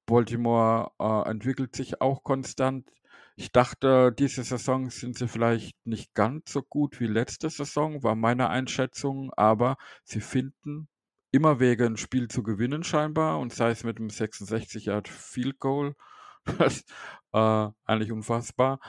Baltimore 0.06 0.92
äh, 1.00 1.30
entwickelt 1.30 1.76
sich 1.76 2.02
auch 2.02 2.24
konstant. 2.24 2.92
Ich 3.40 3.54
dachte, 3.54 4.12
diese 4.12 4.44
Saison 4.44 4.90
sind 4.90 5.18
sie 5.18 5.30
vielleicht 5.30 5.74
nicht 5.86 6.14
ganz 6.14 6.52
so 6.52 6.62
gut 6.62 7.00
wie 7.00 7.08
letzte 7.08 7.50
Saison, 7.50 8.04
war 8.04 8.16
meine 8.16 8.50
Einschätzung, 8.50 9.32
aber 9.38 9.78
sie 10.04 10.20
finden 10.20 10.90
immer 11.32 11.62
Wege, 11.62 11.86
ein 11.86 11.96
Spiel 11.96 12.28
zu 12.28 12.44
gewinnen 12.44 12.84
scheinbar 12.84 13.40
und 13.40 13.54
sei 13.54 13.70
es 13.70 13.86
mit 13.86 13.98
einem 13.98 14.10
66 14.10 14.88
Yard 14.88 15.08
Field 15.08 15.58
Goal. 15.60 15.96
Das 16.58 16.80
ist 16.80 16.92
äh, 17.32 17.68
eigentlich 17.86 18.12
unfassbar. 18.12 18.82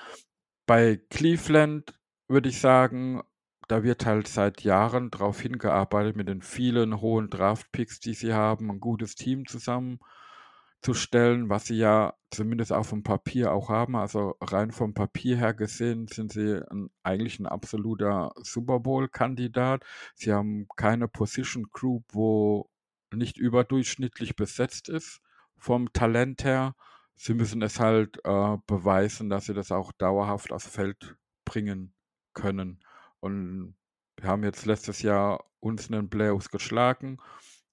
Bei 0.66 0.96
Cleveland 1.10 1.94
würde 2.26 2.48
ich 2.48 2.58
sagen, 2.58 3.22
da 3.68 3.84
wird 3.84 4.04
halt 4.04 4.26
seit 4.26 4.62
Jahren 4.62 5.12
darauf 5.12 5.40
hingearbeitet 5.40 6.16
mit 6.16 6.28
den 6.28 6.42
vielen 6.42 7.00
hohen 7.00 7.30
Draft-Picks, 7.30 8.00
die 8.00 8.14
sie 8.14 8.34
haben, 8.34 8.68
ein 8.68 8.80
gutes 8.80 9.14
Team 9.14 9.46
zusammen 9.46 10.00
zu 10.80 10.94
stellen, 10.94 11.50
was 11.50 11.66
sie 11.66 11.76
ja 11.76 12.14
zumindest 12.30 12.72
auf 12.72 12.90
dem 12.90 13.02
Papier 13.02 13.52
auch 13.52 13.68
haben. 13.68 13.96
Also 13.96 14.36
rein 14.40 14.70
vom 14.70 14.94
Papier 14.94 15.36
her 15.36 15.52
gesehen 15.54 16.06
sind 16.08 16.32
sie 16.32 16.62
ein, 16.70 16.90
eigentlich 17.02 17.38
ein 17.38 17.46
absoluter 17.46 18.32
Super 18.42 18.80
Bowl-Kandidat. 18.80 19.84
Sie 20.14 20.32
haben 20.32 20.66
keine 20.76 21.08
Position 21.08 21.66
Group, 21.70 22.04
wo 22.12 22.70
nicht 23.12 23.36
überdurchschnittlich 23.36 24.36
besetzt 24.36 24.88
ist 24.88 25.20
vom 25.58 25.92
Talent 25.92 26.44
her. 26.44 26.74
Sie 27.14 27.34
müssen 27.34 27.60
es 27.60 27.78
halt 27.78 28.18
äh, 28.24 28.56
beweisen, 28.66 29.28
dass 29.28 29.46
sie 29.46 29.54
das 29.54 29.72
auch 29.72 29.92
dauerhaft 29.92 30.52
aufs 30.52 30.66
Feld 30.66 31.16
bringen 31.44 31.92
können. 32.32 32.82
Und 33.20 33.76
wir 34.16 34.30
haben 34.30 34.44
jetzt 34.44 34.64
letztes 34.64 35.02
Jahr 35.02 35.44
uns 35.60 35.88
in 35.88 35.92
den 35.92 36.08
Playoffs 36.08 36.50
geschlagen 36.50 37.18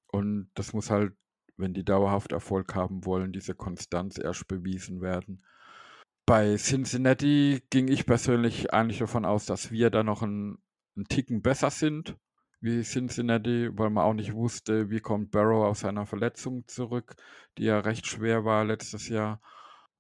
und 0.08 0.50
das 0.56 0.74
muss 0.74 0.90
halt 0.90 1.14
wenn 1.58 1.74
die 1.74 1.84
dauerhaft 1.84 2.32
Erfolg 2.32 2.76
haben 2.76 3.06
wollen, 3.06 3.34
diese 3.34 3.56
Konstanz 3.56 4.18
erst 4.18 4.48
bewiesen 4.48 5.02
werden. 5.02 5.44
Bei 6.26 6.56
Cincinnati 6.58 7.62
ging 7.70 7.88
ich 7.88 8.06
persönlich 8.06 8.74
eigentlich 8.74 9.00
davon 9.00 9.26
aus, 9.26 9.46
dass 9.46 9.72
wir 9.72 9.90
da 9.90 10.04
noch 10.04 10.24
einen, 10.24 10.58
einen 10.96 11.08
Ticken 11.08 11.42
besser 11.42 11.70
sind 11.70 12.18
wie 12.60 12.82
Cincinnati, 12.82 13.70
weil 13.74 13.90
man 13.90 14.04
auch 14.04 14.14
nicht 14.14 14.34
wusste, 14.34 14.90
wie 14.90 15.00
kommt 15.00 15.32
Barrow 15.32 15.66
aus 15.66 15.82
seiner 15.82 16.06
Verletzung 16.06 16.68
zurück, 16.68 17.16
die 17.58 17.66
ja 17.66 17.80
recht 17.80 18.08
schwer 18.08 18.46
war 18.46 18.66
letztes 18.66 19.10
Jahr. 19.10 19.42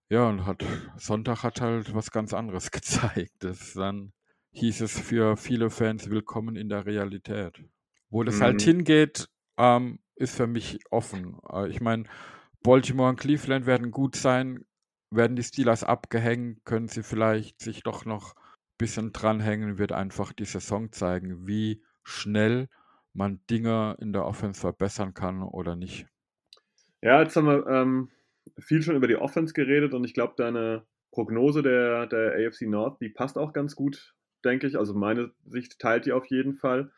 Ja, 0.10 0.28
und 0.30 0.46
hat, 0.46 0.64
Sonntag 0.98 1.44
hat 1.44 1.62
halt 1.62 1.94
was 1.94 2.12
ganz 2.12 2.34
anderes 2.34 2.72
gezeigt. 2.72 3.36
Das 3.40 3.74
dann 3.74 4.14
hieß 4.52 4.82
es 4.82 5.00
für 5.00 5.38
viele 5.38 5.70
Fans 5.70 6.10
willkommen 6.10 6.56
in 6.56 6.70
der 6.70 6.86
Realität. 6.86 7.64
Wo 8.10 8.24
das 8.24 8.42
halt 8.42 8.56
mhm. 8.56 8.60
halt 8.60 8.62
hingeht, 8.62 9.30
ähm, 9.58 10.00
ist 10.18 10.36
für 10.36 10.48
mich 10.48 10.80
offen. 10.92 11.38
Äh, 11.52 11.70
ich 11.70 11.82
meine, 11.82 12.04
Baltimore 12.64 13.10
und 13.10 13.20
Cleveland 13.20 13.66
werden 13.66 13.92
gut 13.92 14.16
sein. 14.16 14.66
Werden 15.10 15.38
die 15.38 15.44
Steelers 15.44 15.86
abgehängt, 15.86 16.66
können 16.66 16.90
sie 16.90 17.02
vielleicht 17.02 17.62
sich 17.62 17.82
doch 17.82 18.04
noch 18.04 18.36
ein 18.36 18.78
bisschen 18.78 19.14
dranhängen, 19.14 19.78
wird 19.78 19.94
einfach 19.94 20.34
die 20.34 20.44
Saison 20.44 20.92
zeigen, 20.92 21.48
wie 21.48 21.82
schnell 22.04 22.68
man 23.14 23.40
Dinge 23.50 23.96
in 24.00 24.12
der 24.12 24.26
Offense 24.26 24.60
verbessern 24.60 25.14
kann 25.14 25.44
oder 25.44 25.78
nicht. 25.78 26.08
Ja, 27.02 27.22
jetzt 27.22 27.38
haben 27.38 27.48
wir 27.48 27.68
ähm, 27.68 28.10
viel 28.60 28.82
schon 28.82 28.98
über 28.98 29.08
die 29.08 29.16
Offense 29.16 29.54
geredet 29.54 29.94
und 29.94 30.04
ich 30.04 30.14
glaube, 30.14 30.34
deine 30.36 30.86
Prognose 31.12 31.64
der, 31.64 32.08
der 32.08 32.34
AFC 32.34 32.64
North, 32.64 33.00
die 33.02 33.10
passt 33.10 33.38
auch 33.38 33.54
ganz 33.54 33.76
gut, 33.76 34.14
denke 34.44 34.68
ich. 34.68 34.78
Also 34.78 34.94
meine 34.94 35.32
Sicht 35.46 35.80
teilt 35.80 36.06
die 36.06 36.12
auf 36.12 36.26
jeden 36.26 36.56
Fall. 36.56 36.92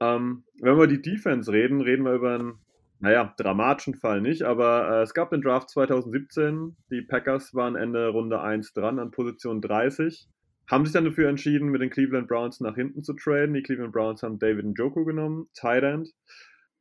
Ähm, 0.00 0.44
wenn 0.60 0.70
wir 0.76 0.84
über 0.84 0.86
die 0.86 1.02
Defense 1.02 1.52
reden, 1.52 1.80
reden 1.80 2.04
wir 2.04 2.14
über 2.14 2.34
einen 2.34 2.58
naja, 2.98 3.34
dramatischen 3.36 3.94
Fall 3.94 4.20
nicht, 4.20 4.42
aber 4.42 4.88
äh, 4.90 5.02
es 5.02 5.14
gab 5.14 5.30
den 5.30 5.42
Draft 5.42 5.70
2017. 5.70 6.76
Die 6.90 7.02
Packers 7.02 7.54
waren 7.54 7.76
Ende 7.76 8.08
Runde 8.08 8.40
1 8.40 8.72
dran 8.72 8.98
an 8.98 9.10
Position 9.10 9.60
30. 9.60 10.28
Haben 10.70 10.84
sich 10.84 10.94
dann 10.94 11.04
dafür 11.04 11.28
entschieden, 11.28 11.68
mit 11.68 11.80
den 11.80 11.90
Cleveland 11.90 12.26
Browns 12.26 12.60
nach 12.60 12.74
hinten 12.74 13.02
zu 13.02 13.14
traden. 13.14 13.54
Die 13.54 13.62
Cleveland 13.62 13.92
Browns 13.92 14.22
haben 14.22 14.38
David 14.38 14.64
Njoku 14.64 15.04
genommen, 15.04 15.48
Tight 15.54 15.84
End, 15.84 16.10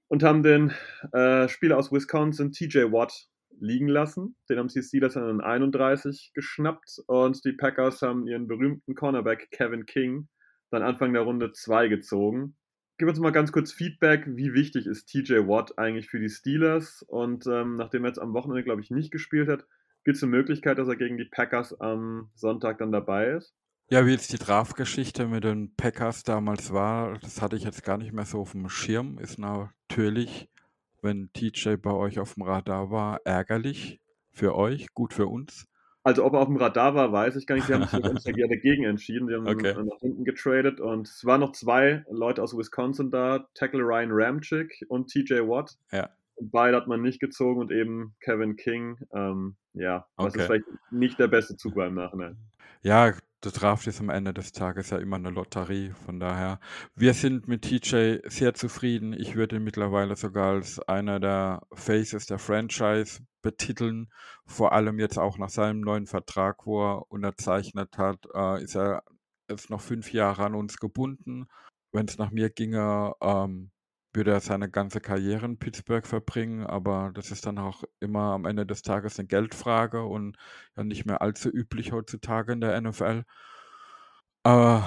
und 0.07 0.23
haben 0.23 0.41
den 0.41 0.73
äh, 1.11 1.47
Spieler 1.49 1.77
aus 1.77 1.91
Wisconsin, 1.91 2.51
TJ 2.51 2.91
Watt, 2.91 3.27
liegen 3.59 3.87
lassen. 3.87 4.35
Den 4.49 4.59
haben 4.59 4.67
die 4.67 4.81
Steelers 4.81 5.13
dann 5.13 5.29
in 5.29 5.41
31 5.41 6.31
geschnappt 6.33 7.01
und 7.07 7.43
die 7.45 7.53
Packers 7.53 8.01
haben 8.01 8.27
ihren 8.27 8.47
berühmten 8.47 8.95
Cornerback 8.95 9.49
Kevin 9.51 9.85
King 9.85 10.27
dann 10.71 10.81
Anfang 10.81 11.13
der 11.13 11.21
Runde 11.21 11.53
2 11.53 11.87
gezogen 11.87 12.55
gib 12.97 13.07
uns 13.07 13.19
mal 13.19 13.31
ganz 13.31 13.51
kurz 13.51 13.71
Feedback. 13.71 14.23
Wie 14.27 14.53
wichtig 14.53 14.87
ist 14.87 15.07
TJ 15.07 15.47
Watt 15.47 15.77
eigentlich 15.77 16.09
für 16.09 16.19
die 16.19 16.29
Steelers? 16.29 17.03
Und 17.03 17.47
ähm, 17.47 17.75
nachdem 17.75 18.03
er 18.03 18.09
jetzt 18.09 18.19
am 18.19 18.33
Wochenende, 18.33 18.63
glaube 18.63 18.81
ich, 18.81 18.91
nicht 18.91 19.11
gespielt 19.11 19.49
hat, 19.49 19.65
gibt 20.03 20.17
es 20.17 20.23
eine 20.23 20.31
Möglichkeit, 20.31 20.77
dass 20.77 20.87
er 20.87 20.95
gegen 20.95 21.17
die 21.17 21.25
Packers 21.25 21.79
am 21.79 22.29
Sonntag 22.35 22.77
dann 22.77 22.91
dabei 22.91 23.27
ist? 23.31 23.55
Ja, 23.89 24.05
wie 24.05 24.11
jetzt 24.11 24.33
die 24.33 24.39
Draftgeschichte 24.39 25.27
mit 25.27 25.43
den 25.43 25.75
Packers 25.75 26.23
damals 26.23 26.73
war, 26.73 27.19
das 27.19 27.41
hatte 27.41 27.55
ich 27.55 27.63
jetzt 27.63 27.83
gar 27.83 27.97
nicht 27.97 28.13
mehr 28.13 28.25
so 28.25 28.41
auf 28.41 28.53
dem 28.53 28.67
Schirm. 28.67 29.19
Ist 29.19 29.37
natürlich, 29.37 30.49
wenn 31.01 31.31
TJ 31.33 31.75
bei 31.75 31.91
euch 31.91 32.17
auf 32.19 32.33
dem 32.33 32.43
Radar 32.43 32.89
war, 32.89 33.21
ärgerlich 33.25 33.99
für 34.31 34.55
euch, 34.55 34.87
gut 34.93 35.13
für 35.13 35.27
uns. 35.27 35.67
Also 36.05 36.23
ob 36.23 36.33
er 36.33 36.41
auf 36.41 36.47
dem 36.47 36.57
Radar 36.57 36.93
war, 36.93 37.11
weiß 37.11 37.35
ich 37.35 37.47
gar 37.47 37.55
nicht. 37.55 37.65
Sie 37.65 37.73
haben 37.73 37.87
sich 37.87 38.35
dagegen 38.49 38.83
entschieden. 38.83 39.27
Sie 39.27 39.33
haben 39.33 39.47
okay. 39.47 39.73
nach 39.73 39.99
hinten 40.01 40.23
getradet 40.23 40.79
und 40.79 41.07
es 41.07 41.25
waren 41.25 41.41
noch 41.41 41.51
zwei 41.53 42.05
Leute 42.11 42.43
aus 42.43 42.55
Wisconsin 42.55 43.09
da, 43.09 43.49
Tackle 43.55 43.81
Ryan 43.81 44.11
Ramchick 44.11 44.85
und 44.87 45.07
TJ 45.07 45.39
Watt. 45.39 45.71
Ja. 45.91 46.11
Beide 46.39 46.77
hat 46.77 46.87
man 46.87 47.01
nicht 47.01 47.19
gezogen 47.19 47.59
und 47.59 47.71
eben 47.71 48.13
Kevin 48.19 48.55
King. 48.55 48.99
Ähm, 49.15 49.55
ja, 49.73 50.05
was 50.15 50.27
okay. 50.27 50.41
ist 50.41 50.45
vielleicht 50.45 50.65
nicht 50.91 51.17
der 51.17 51.27
beste 51.27 51.57
Zug 51.57 51.73
beim 51.73 51.95
Nachhinein. 51.95 52.37
Ja, 52.83 53.15
der 53.45 53.51
Draft 53.51 53.85
ist 53.87 53.99
am 53.99 54.09
Ende 54.09 54.33
des 54.33 54.51
Tages 54.51 54.89
ja 54.89 54.97
immer 54.97 55.17
eine 55.17 55.29
Lotterie. 55.29 55.91
Von 56.05 56.19
daher, 56.19 56.59
wir 56.95 57.13
sind 57.13 57.47
mit 57.47 57.61
TJ 57.61 58.17
sehr 58.27 58.55
zufrieden. 58.55 59.13
Ich 59.13 59.35
würde 59.35 59.57
ihn 59.57 59.63
mittlerweile 59.63 60.15
sogar 60.15 60.53
als 60.55 60.79
einer 60.79 61.19
der 61.19 61.61
Faces 61.71 62.25
der 62.25 62.39
Franchise 62.39 63.21
betiteln. 63.43 64.11
Vor 64.45 64.73
allem 64.73 64.99
jetzt 64.99 65.19
auch 65.19 65.37
nach 65.37 65.49
seinem 65.49 65.81
neuen 65.81 66.07
Vertrag, 66.07 66.65
wo 66.65 66.83
er 66.83 67.11
unterzeichnet 67.11 67.97
hat, 67.97 68.25
äh, 68.33 68.63
ist 68.63 68.75
er 68.75 69.03
jetzt 69.49 69.69
noch 69.69 69.81
fünf 69.81 70.11
Jahre 70.11 70.45
an 70.45 70.55
uns 70.55 70.77
gebunden. 70.77 71.47
Wenn 71.91 72.07
es 72.07 72.17
nach 72.17 72.31
mir 72.31 72.49
ginge, 72.49 73.13
ähm, 73.21 73.71
würde 74.15 74.31
er 74.31 74.39
seine 74.39 74.69
ganze 74.69 75.01
Karriere 75.01 75.45
in 75.45 75.57
Pittsburgh 75.57 76.05
verbringen, 76.05 76.65
aber 76.65 77.11
das 77.13 77.31
ist 77.31 77.45
dann 77.45 77.57
auch 77.57 77.83
immer 77.99 78.33
am 78.33 78.45
Ende 78.45 78.65
des 78.65 78.81
Tages 78.81 79.19
eine 79.19 79.27
Geldfrage 79.27 80.03
und 80.03 80.37
ja 80.75 80.83
nicht 80.83 81.05
mehr 81.05 81.21
allzu 81.21 81.49
üblich 81.49 81.91
heutzutage 81.91 82.53
in 82.53 82.61
der 82.61 82.79
NFL. 82.79 83.23
Äh, 84.43 84.79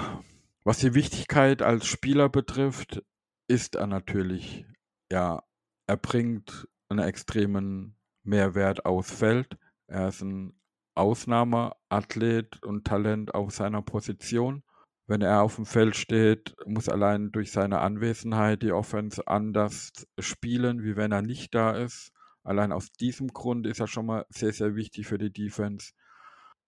was 0.63 0.79
die 0.79 0.93
Wichtigkeit 0.93 1.61
als 1.61 1.85
Spieler 1.87 2.29
betrifft, 2.29 3.03
ist 3.47 3.75
er 3.75 3.87
natürlich, 3.87 4.65
ja, 5.11 5.43
er 5.87 5.97
bringt 5.97 6.67
einen 6.89 6.99
extremen 6.99 7.95
Mehrwert 8.23 8.85
aufs 8.85 9.11
Feld. 9.11 9.57
Er 9.87 10.09
ist 10.09 10.21
ein 10.21 10.59
Ausnahmeathlet 10.95 12.63
und 12.63 12.85
Talent 12.85 13.33
auf 13.33 13.51
seiner 13.51 13.81
Position 13.81 14.63
wenn 15.09 15.21
er 15.21 15.41
auf 15.41 15.55
dem 15.55 15.65
Feld 15.65 15.95
steht, 15.95 16.55
muss 16.67 16.87
allein 16.87 17.31
durch 17.31 17.51
seine 17.51 17.79
Anwesenheit 17.79 18.61
die 18.61 18.71
Offense 18.71 19.27
anders 19.27 19.91
spielen, 20.19 20.83
wie 20.83 20.95
wenn 20.95 21.11
er 21.11 21.23
nicht 21.23 21.55
da 21.55 21.71
ist. 21.71 22.11
Allein 22.43 22.71
aus 22.71 22.91
diesem 22.91 23.29
Grund 23.29 23.65
ist 23.65 23.79
er 23.79 23.87
schon 23.87 24.05
mal 24.05 24.25
sehr, 24.29 24.53
sehr 24.53 24.75
wichtig 24.75 25.07
für 25.07 25.17
die 25.17 25.33
Defense. 25.33 25.93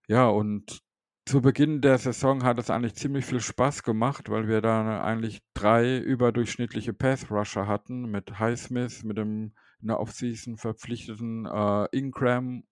Ja, 0.08 0.28
und 0.28 0.82
zu 1.28 1.42
Beginn 1.42 1.82
der 1.82 2.00
Saison 2.00 2.44
hat 2.44 2.58
es 2.58 2.72
eigentlich 2.72 2.96
ziemlich 2.96 3.26
viel 3.26 3.42
Spaß 3.42 3.84
gemacht, 3.84 4.30
weil 4.30 4.48
wir 4.48 4.62
da 4.62 5.04
eigentlich 5.04 5.42
drei 5.54 6.00
überdurchschnittliche 6.00 6.94
Pass-Rusher 6.94 7.68
hatten 7.68 8.10
mit 8.10 8.40
Highsmith, 8.40 9.04
mit 9.04 9.18
dem 9.18 9.54
in 9.82 9.88
der 9.88 10.00
Offseason 10.00 10.58
verpflichteten 10.58 11.46
äh, 11.46 11.86
Ingram 11.92 12.64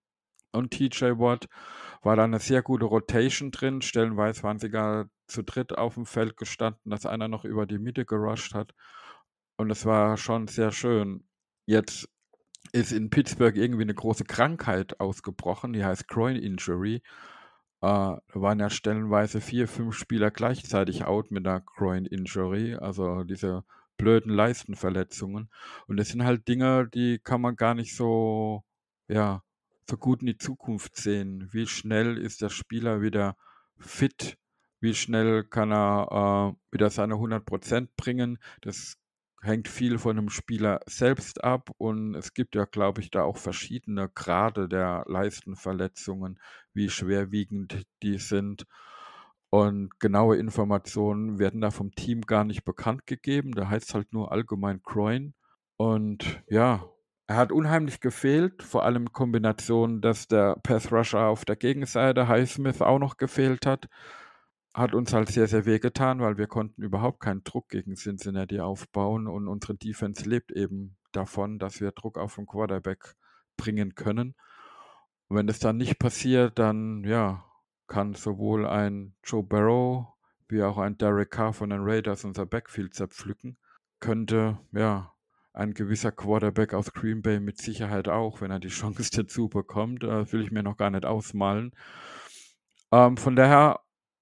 und 0.52 0.72
TJ 0.72 1.18
Watt. 1.18 1.48
War 2.02 2.16
da 2.16 2.24
eine 2.24 2.38
sehr 2.38 2.62
gute 2.62 2.86
Rotation 2.86 3.50
drin. 3.50 3.82
Stellenweise 3.82 4.42
waren 4.42 4.58
sie 4.58 4.70
gar 4.70 5.08
zu 5.26 5.42
dritt 5.42 5.76
auf 5.76 5.94
dem 5.94 6.06
Feld 6.06 6.36
gestanden, 6.36 6.90
dass 6.90 7.06
einer 7.06 7.28
noch 7.28 7.44
über 7.44 7.66
die 7.66 7.78
Mitte 7.78 8.04
gerusht 8.04 8.54
hat. 8.54 8.74
Und 9.56 9.70
es 9.70 9.84
war 9.84 10.16
schon 10.16 10.48
sehr 10.48 10.72
schön. 10.72 11.24
Jetzt 11.66 12.08
ist 12.72 12.92
in 12.92 13.10
Pittsburgh 13.10 13.56
irgendwie 13.56 13.82
eine 13.82 13.94
große 13.94 14.24
Krankheit 14.24 15.00
ausgebrochen, 15.00 15.72
die 15.72 15.84
heißt 15.84 16.08
Groin 16.08 16.36
Injury. 16.36 16.96
Äh, 16.96 17.00
da 17.80 18.22
waren 18.34 18.60
ja 18.60 18.70
stellenweise 18.70 19.40
vier, 19.40 19.68
fünf 19.68 19.96
Spieler 19.96 20.30
gleichzeitig 20.30 21.04
out 21.04 21.30
mit 21.30 21.46
einer 21.46 21.60
Groin 21.60 22.06
Injury, 22.06 22.74
also 22.74 23.24
diese 23.24 23.64
blöden 23.96 24.32
Leistenverletzungen. 24.32 25.50
Und 25.86 25.96
das 25.98 26.08
sind 26.08 26.24
halt 26.24 26.48
Dinge, 26.48 26.88
die 26.88 27.18
kann 27.18 27.40
man 27.40 27.56
gar 27.56 27.74
nicht 27.74 27.94
so, 27.94 28.64
ja, 29.08 29.42
so 29.90 29.96
gut 29.96 30.20
in 30.20 30.26
die 30.26 30.38
Zukunft 30.38 30.96
sehen. 30.96 31.48
Wie 31.52 31.66
schnell 31.66 32.16
ist 32.16 32.42
der 32.42 32.48
Spieler 32.48 33.02
wieder 33.02 33.36
fit? 33.78 34.38
Wie 34.80 34.94
schnell 34.94 35.44
kann 35.44 35.72
er 35.72 36.54
äh, 36.54 36.74
wieder 36.74 36.90
seine 36.90 37.14
100% 37.14 37.88
bringen? 37.96 38.38
Das 38.62 38.96
hängt 39.42 39.68
viel 39.68 39.98
von 39.98 40.16
dem 40.16 40.28
Spieler 40.28 40.80
selbst 40.86 41.42
ab 41.42 41.70
und 41.76 42.14
es 42.14 42.34
gibt 42.34 42.54
ja, 42.54 42.66
glaube 42.66 43.00
ich, 43.00 43.10
da 43.10 43.22
auch 43.24 43.36
verschiedene 43.36 44.08
Grade 44.08 44.68
der 44.68 45.04
Leistenverletzungen, 45.08 46.38
wie 46.72 46.88
schwerwiegend 46.88 47.84
die 48.02 48.18
sind. 48.18 48.66
Und 49.50 49.98
genaue 49.98 50.36
Informationen 50.36 51.40
werden 51.40 51.60
da 51.60 51.72
vom 51.72 51.90
Team 51.92 52.20
gar 52.20 52.44
nicht 52.44 52.64
bekannt 52.64 53.06
gegeben. 53.06 53.52
Da 53.52 53.68
heißt 53.68 53.88
es 53.88 53.94
halt 53.94 54.12
nur 54.12 54.30
allgemein 54.30 54.80
Groin. 54.82 55.34
Und 55.76 56.44
ja, 56.48 56.88
er 57.30 57.36
hat 57.36 57.52
unheimlich 57.52 58.00
gefehlt, 58.00 58.62
vor 58.62 58.84
allem 58.84 59.02
in 59.02 59.12
Kombination, 59.12 60.00
dass 60.00 60.26
der 60.26 60.56
Path 60.62 60.90
Rusher 60.90 61.26
auf 61.26 61.44
der 61.44 61.56
Gegenseite 61.56 62.26
Highsmith 62.26 62.82
auch 62.82 62.98
noch 62.98 63.16
gefehlt 63.18 63.66
hat 63.66 63.88
hat 64.74 64.94
uns 64.94 65.12
halt 65.12 65.28
sehr, 65.28 65.48
sehr 65.48 65.66
wehgetan, 65.66 66.20
weil 66.20 66.38
wir 66.38 66.46
konnten 66.46 66.82
überhaupt 66.82 67.20
keinen 67.20 67.42
Druck 67.42 67.68
gegen 67.68 67.96
Cincinnati 67.96 68.60
aufbauen 68.60 69.26
und 69.26 69.48
unsere 69.48 69.74
Defense 69.74 70.28
lebt 70.28 70.52
eben 70.52 70.96
davon, 71.12 71.58
dass 71.58 71.80
wir 71.80 71.90
Druck 71.90 72.18
auf 72.18 72.36
den 72.36 72.46
Quarterback 72.46 73.16
bringen 73.56 73.94
können. 73.94 74.34
Und 75.28 75.36
wenn 75.36 75.46
das 75.46 75.58
dann 75.58 75.76
nicht 75.76 75.98
passiert, 75.98 76.58
dann 76.58 77.02
ja, 77.04 77.44
kann 77.88 78.14
sowohl 78.14 78.66
ein 78.66 79.14
Joe 79.24 79.42
Barrow 79.42 80.06
wie 80.48 80.62
auch 80.62 80.78
ein 80.78 80.98
Derek 80.98 81.30
Carr 81.30 81.52
von 81.52 81.70
den 81.70 81.82
Raiders 81.82 82.24
unser 82.24 82.46
Backfield 82.46 82.94
zerpflücken. 82.94 83.56
Könnte 83.98 84.58
ja 84.72 85.12
ein 85.52 85.74
gewisser 85.74 86.12
Quarterback 86.12 86.74
aus 86.74 86.92
Green 86.92 87.22
Bay 87.22 87.40
mit 87.40 87.58
Sicherheit 87.58 88.08
auch, 88.08 88.40
wenn 88.40 88.50
er 88.50 88.60
die 88.60 88.68
Chance 88.80 89.10
dazu 89.12 89.48
bekommt. 89.48 90.02
Das 90.02 90.32
will 90.32 90.42
ich 90.42 90.50
mir 90.50 90.62
noch 90.62 90.76
gar 90.76 90.90
nicht 90.90 91.04
ausmalen. 91.04 91.72
Ähm, 92.92 93.16
von 93.16 93.36
daher 93.36 93.80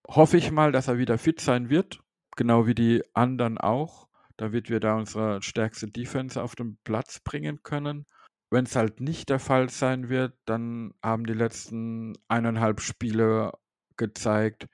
hoffe 0.08 0.36
ich 0.36 0.50
mal, 0.50 0.72
dass 0.72 0.88
er 0.88 0.98
wieder 0.98 1.18
fit 1.18 1.40
sein 1.40 1.70
wird, 1.70 2.00
genau 2.36 2.66
wie 2.66 2.74
die 2.74 3.02
anderen 3.14 3.58
auch, 3.58 4.08
damit 4.36 4.70
wir 4.70 4.80
da 4.80 4.96
unsere 4.96 5.42
stärkste 5.42 5.88
Defense 5.88 6.42
auf 6.42 6.54
den 6.54 6.78
Platz 6.84 7.20
bringen 7.20 7.62
können. 7.62 8.06
Wenn 8.50 8.64
es 8.64 8.76
halt 8.76 9.00
nicht 9.00 9.28
der 9.28 9.38
Fall 9.38 9.68
sein 9.68 10.08
wird, 10.08 10.34
dann 10.46 10.94
haben 11.02 11.26
die 11.26 11.34
letzten 11.34 12.14
eineinhalb 12.28 12.80
Spiele 12.80 13.52
gezeigt, 13.98 14.68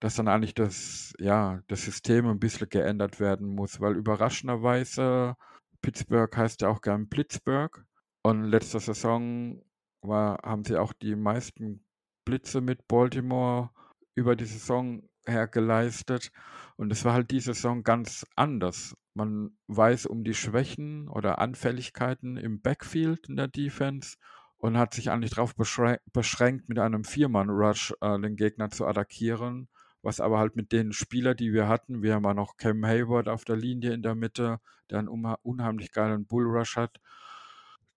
dass 0.00 0.16
dann 0.16 0.28
eigentlich 0.28 0.54
das, 0.54 1.14
ja, 1.18 1.60
das 1.68 1.82
System 1.82 2.26
ein 2.26 2.40
bisschen 2.40 2.68
geändert 2.68 3.20
werden 3.20 3.46
muss, 3.48 3.80
weil 3.80 3.96
überraschenderweise 3.96 5.36
Pittsburgh 5.80 6.34
heißt 6.36 6.62
ja 6.62 6.68
auch 6.68 6.80
gern 6.80 7.08
Blitzburg 7.08 7.84
und 8.22 8.44
letzte 8.44 8.80
Saison 8.80 9.62
war, 10.02 10.38
haben 10.42 10.64
sie 10.64 10.76
auch 10.76 10.92
die 10.92 11.16
meisten 11.16 11.84
Blitze 12.24 12.60
mit 12.60 12.86
Baltimore 12.88 13.70
über 14.14 14.36
die 14.36 14.46
Saison 14.46 15.02
her 15.26 15.46
geleistet. 15.46 16.32
Und 16.76 16.92
es 16.92 17.04
war 17.04 17.14
halt 17.14 17.30
diese 17.30 17.54
Saison 17.54 17.82
ganz 17.82 18.26
anders. 18.34 18.96
Man 19.14 19.56
weiß 19.66 20.06
um 20.06 20.24
die 20.24 20.34
Schwächen 20.34 21.08
oder 21.08 21.38
Anfälligkeiten 21.38 22.36
im 22.36 22.60
Backfield 22.60 23.28
in 23.28 23.36
der 23.36 23.48
Defense 23.48 24.16
und 24.58 24.76
hat 24.76 24.94
sich 24.94 25.10
eigentlich 25.10 25.32
darauf 25.32 25.54
beschränkt, 25.54 26.68
mit 26.68 26.78
einem 26.78 27.04
Viermann-Rush 27.04 27.94
äh, 28.00 28.20
den 28.20 28.36
Gegner 28.36 28.70
zu 28.70 28.86
attackieren. 28.86 29.68
Was 30.06 30.20
aber 30.20 30.38
halt 30.38 30.54
mit 30.56 30.72
den 30.72 30.92
Spielern, 30.92 31.36
die 31.36 31.52
wir 31.52 31.68
hatten, 31.68 32.02
wir 32.02 32.14
haben 32.14 32.24
ja 32.24 32.34
noch 32.34 32.56
Cam 32.56 32.86
Hayward 32.86 33.28
auf 33.28 33.44
der 33.44 33.56
Linie 33.56 33.92
in 33.92 34.02
der 34.02 34.14
Mitte, 34.14 34.60
der 34.90 35.00
einen 35.00 35.08
unheimlich 35.08 35.90
geilen 35.92 36.26
Bullrush 36.26 36.76
hat. 36.76 37.00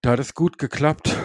Da 0.02 0.12
hat 0.12 0.20
es 0.20 0.34
gut 0.34 0.58
geklappt 0.58 1.16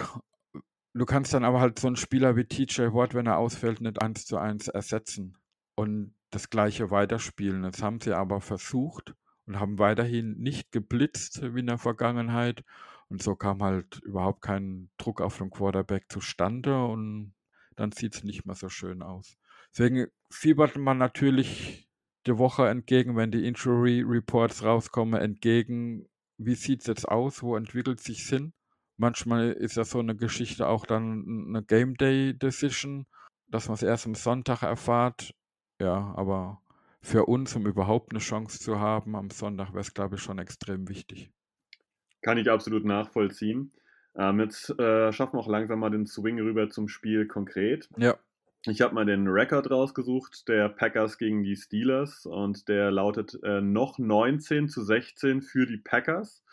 Du 0.95 1.05
kannst 1.05 1.33
dann 1.33 1.43
aber 1.43 1.59
halt 1.59 1.77
so 1.77 1.87
einen 1.87 1.97
Spieler 1.97 2.37
wie 2.37 2.45
TJ 2.45 2.93
Watt, 2.93 3.13
wenn 3.13 3.27
er 3.27 3.37
ausfällt, 3.37 3.81
nicht 3.81 4.01
eins 4.01 4.25
zu 4.25 4.37
eins 4.37 4.69
ersetzen 4.69 5.37
und 5.75 6.15
das 6.29 6.49
Gleiche 6.49 6.89
weiterspielen. 6.89 7.63
Das 7.63 7.83
haben 7.83 7.99
sie 7.99 8.13
aber 8.15 8.39
versucht 8.39 9.13
und 9.45 9.59
haben 9.59 9.77
weiterhin 9.77 10.37
nicht 10.37 10.71
geblitzt 10.71 11.41
wie 11.53 11.59
in 11.59 11.67
der 11.67 11.79
Vergangenheit. 11.79 12.63
Und 13.09 13.21
so 13.21 13.35
kam 13.35 13.61
halt 13.61 13.99
überhaupt 14.05 14.41
kein 14.41 14.89
Druck 14.97 15.19
auf 15.19 15.37
den 15.37 15.49
Quarterback 15.49 16.05
zustande 16.07 16.85
und 16.85 17.33
dann 17.75 17.91
sieht 17.91 18.15
es 18.15 18.23
nicht 18.23 18.45
mehr 18.45 18.55
so 18.55 18.69
schön 18.69 19.01
aus. 19.03 19.37
Deswegen 19.75 20.07
fiebert 20.29 20.77
man 20.77 20.97
natürlich 20.97 21.89
die 22.27 22.37
Woche 22.37 22.69
entgegen, 22.69 23.17
wenn 23.17 23.31
die 23.31 23.45
Injury 23.45 24.03
Reports 24.07 24.63
rauskommen, 24.63 25.19
entgegen, 25.19 26.07
wie 26.37 26.55
sieht 26.55 26.81
es 26.81 26.87
jetzt 26.87 27.07
aus, 27.07 27.43
wo 27.43 27.57
entwickelt 27.57 27.99
sich 27.99 28.25
Sinn? 28.25 28.53
Manchmal 28.97 29.51
ist 29.51 29.75
ja 29.75 29.83
so 29.83 29.99
eine 29.99 30.15
Geschichte 30.15 30.67
auch 30.67 30.85
dann 30.85 31.45
eine 31.49 31.61
Game 31.61 31.95
Day 31.95 32.33
Decision, 32.37 33.05
dass 33.47 33.67
man 33.67 33.75
es 33.75 33.83
erst 33.83 34.05
am 34.05 34.15
Sonntag 34.15 34.63
erfahrt. 34.63 35.33
Ja, 35.81 36.13
aber 36.15 36.61
für 37.01 37.25
uns, 37.25 37.53
um 37.55 37.67
überhaupt 37.67 38.11
eine 38.11 38.19
Chance 38.19 38.59
zu 38.59 38.79
haben 38.79 39.15
am 39.15 39.29
Sonntag, 39.29 39.69
wäre 39.71 39.81
es, 39.81 39.93
glaube 39.93 40.15
ich, 40.15 40.21
schon 40.21 40.39
extrem 40.39 40.87
wichtig. 40.87 41.31
Kann 42.21 42.37
ich 42.37 42.49
absolut 42.49 42.85
nachvollziehen. 42.85 43.73
Ähm, 44.15 44.39
jetzt 44.39 44.69
äh, 44.79 45.11
schaffen 45.11 45.33
wir 45.33 45.41
auch 45.41 45.49
langsam 45.49 45.79
mal 45.79 45.91
den 45.91 46.05
Swing 46.05 46.39
rüber 46.39 46.69
zum 46.69 46.87
Spiel 46.87 47.27
konkret. 47.27 47.89
Ja. 47.97 48.15
Ich 48.67 48.81
habe 48.81 48.95
mal 48.95 49.05
den 49.05 49.27
Rekord 49.27 49.69
rausgesucht, 49.69 50.47
der 50.47 50.69
Packers 50.69 51.19
gegen 51.19 51.43
die 51.43 51.55
Steelers 51.55 52.25
und 52.25 52.67
der 52.67 52.89
lautet 52.89 53.37
äh, 53.43 53.61
noch 53.61 53.99
19 53.99 54.69
zu 54.69 54.83
16 54.83 55.43
für 55.43 55.67
die 55.67 55.77
Packers. 55.77 56.43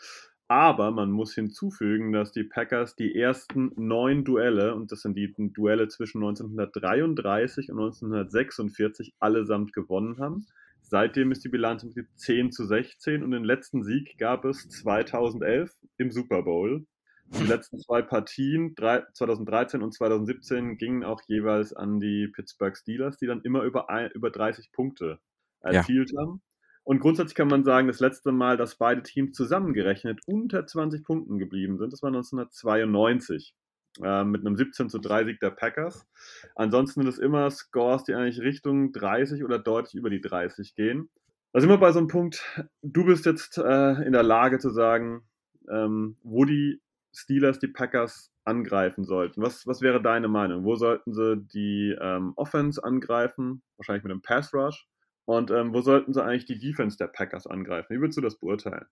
Aber 0.47 0.91
man 0.91 1.09
muss 1.09 1.33
hinzufügen, 1.33 2.11
dass 2.11 2.31
die 2.31 2.43
Packers 2.43 2.95
die 2.95 3.15
ersten 3.15 3.71
neun 3.77 4.23
Duelle, 4.23 4.75
und 4.75 4.91
das 4.91 5.01
sind 5.01 5.15
die 5.15 5.33
Duelle 5.53 5.87
zwischen 5.87 6.19
1933 6.19 7.71
und 7.71 7.79
1946, 7.79 9.15
allesamt 9.19 9.73
gewonnen 9.73 10.19
haben. 10.19 10.45
Seitdem 10.81 11.31
ist 11.31 11.43
die 11.43 11.49
Bilanz 11.49 11.81
im 11.81 11.89
Prinzip 11.89 12.09
10 12.17 12.51
zu 12.51 12.65
16 12.65 13.23
und 13.23 13.31
den 13.31 13.43
letzten 13.43 13.83
Sieg 13.83 14.19
gab 14.19 14.45
es 14.45 14.69
2011 14.69 15.71
im 15.97 16.11
Super 16.11 16.43
Bowl. 16.43 16.85
Die 17.25 17.45
letzten 17.45 17.79
zwei 17.79 18.01
Partien, 18.01 18.75
2013 18.75 19.81
und 19.81 19.93
2017, 19.93 20.77
gingen 20.77 21.03
auch 21.03 21.21
jeweils 21.27 21.73
an 21.73 21.99
die 21.99 22.27
Pittsburgh 22.27 22.77
Steelers, 22.77 23.17
die 23.17 23.27
dann 23.27 23.41
immer 23.41 23.63
über, 23.63 23.87
über 24.13 24.29
30 24.29 24.71
Punkte 24.71 25.19
erzielt 25.61 26.11
ja. 26.11 26.21
haben. 26.21 26.41
Und 26.83 26.99
grundsätzlich 26.99 27.35
kann 27.35 27.47
man 27.47 27.63
sagen, 27.63 27.87
das 27.87 28.01
letzte 28.01 28.31
Mal, 28.31 28.57
dass 28.57 28.75
beide 28.75 29.03
Teams 29.03 29.35
zusammengerechnet 29.35 30.19
unter 30.25 30.65
20 30.65 31.03
Punkten 31.03 31.39
geblieben 31.39 31.77
sind, 31.77 31.93
das 31.93 32.03
war 32.03 32.09
1992 32.09 33.55
äh, 34.01 34.23
mit 34.25 34.41
einem 34.45 34.57
17 34.57 34.89
zu 34.89 34.99
3 34.99 35.25
Sieg 35.25 35.39
der 35.39 35.51
Packers. 35.51 36.05
Ansonsten 36.55 37.01
sind 37.01 37.09
es 37.09 37.19
immer 37.19 37.49
Scores, 37.51 38.03
die 38.03 38.13
eigentlich 38.13 38.41
Richtung 38.41 38.91
30 38.91 39.43
oder 39.43 39.59
deutlich 39.59 39.95
über 39.95 40.09
die 40.09 40.21
30 40.21 40.75
gehen. 40.75 41.09
Da 41.53 41.61
sind 41.61 41.69
wir 41.69 41.77
bei 41.77 41.91
so 41.91 41.99
einem 41.99 42.07
Punkt, 42.07 42.43
du 42.81 43.05
bist 43.05 43.25
jetzt 43.25 43.57
äh, 43.57 44.03
in 44.03 44.11
der 44.11 44.23
Lage 44.23 44.59
zu 44.59 44.71
sagen, 44.71 45.21
ähm, 45.69 46.17
wo 46.23 46.43
die 46.43 46.81
Steelers 47.13 47.59
die 47.59 47.67
Packers 47.67 48.31
angreifen 48.45 49.05
sollten. 49.05 49.41
Was, 49.41 49.65
was 49.67 49.81
wäre 49.81 50.01
deine 50.01 50.27
Meinung? 50.27 50.63
Wo 50.63 50.75
sollten 50.75 51.13
sie 51.13 51.37
die 51.37 51.95
ähm, 51.99 52.33
Offense 52.35 52.83
angreifen? 52.83 53.63
Wahrscheinlich 53.77 54.03
mit 54.03 54.11
einem 54.11 54.21
Pass 54.21 54.53
Rush. 54.53 54.87
Und 55.25 55.51
ähm, 55.51 55.73
wo 55.73 55.81
sollten 55.81 56.13
sie 56.13 56.23
eigentlich 56.23 56.45
die 56.45 56.59
Defense 56.59 56.97
der 56.97 57.07
Packers 57.07 57.47
angreifen? 57.47 57.95
Wie 57.95 58.01
würdest 58.01 58.17
du 58.17 58.21
das 58.21 58.39
beurteilen? 58.39 58.85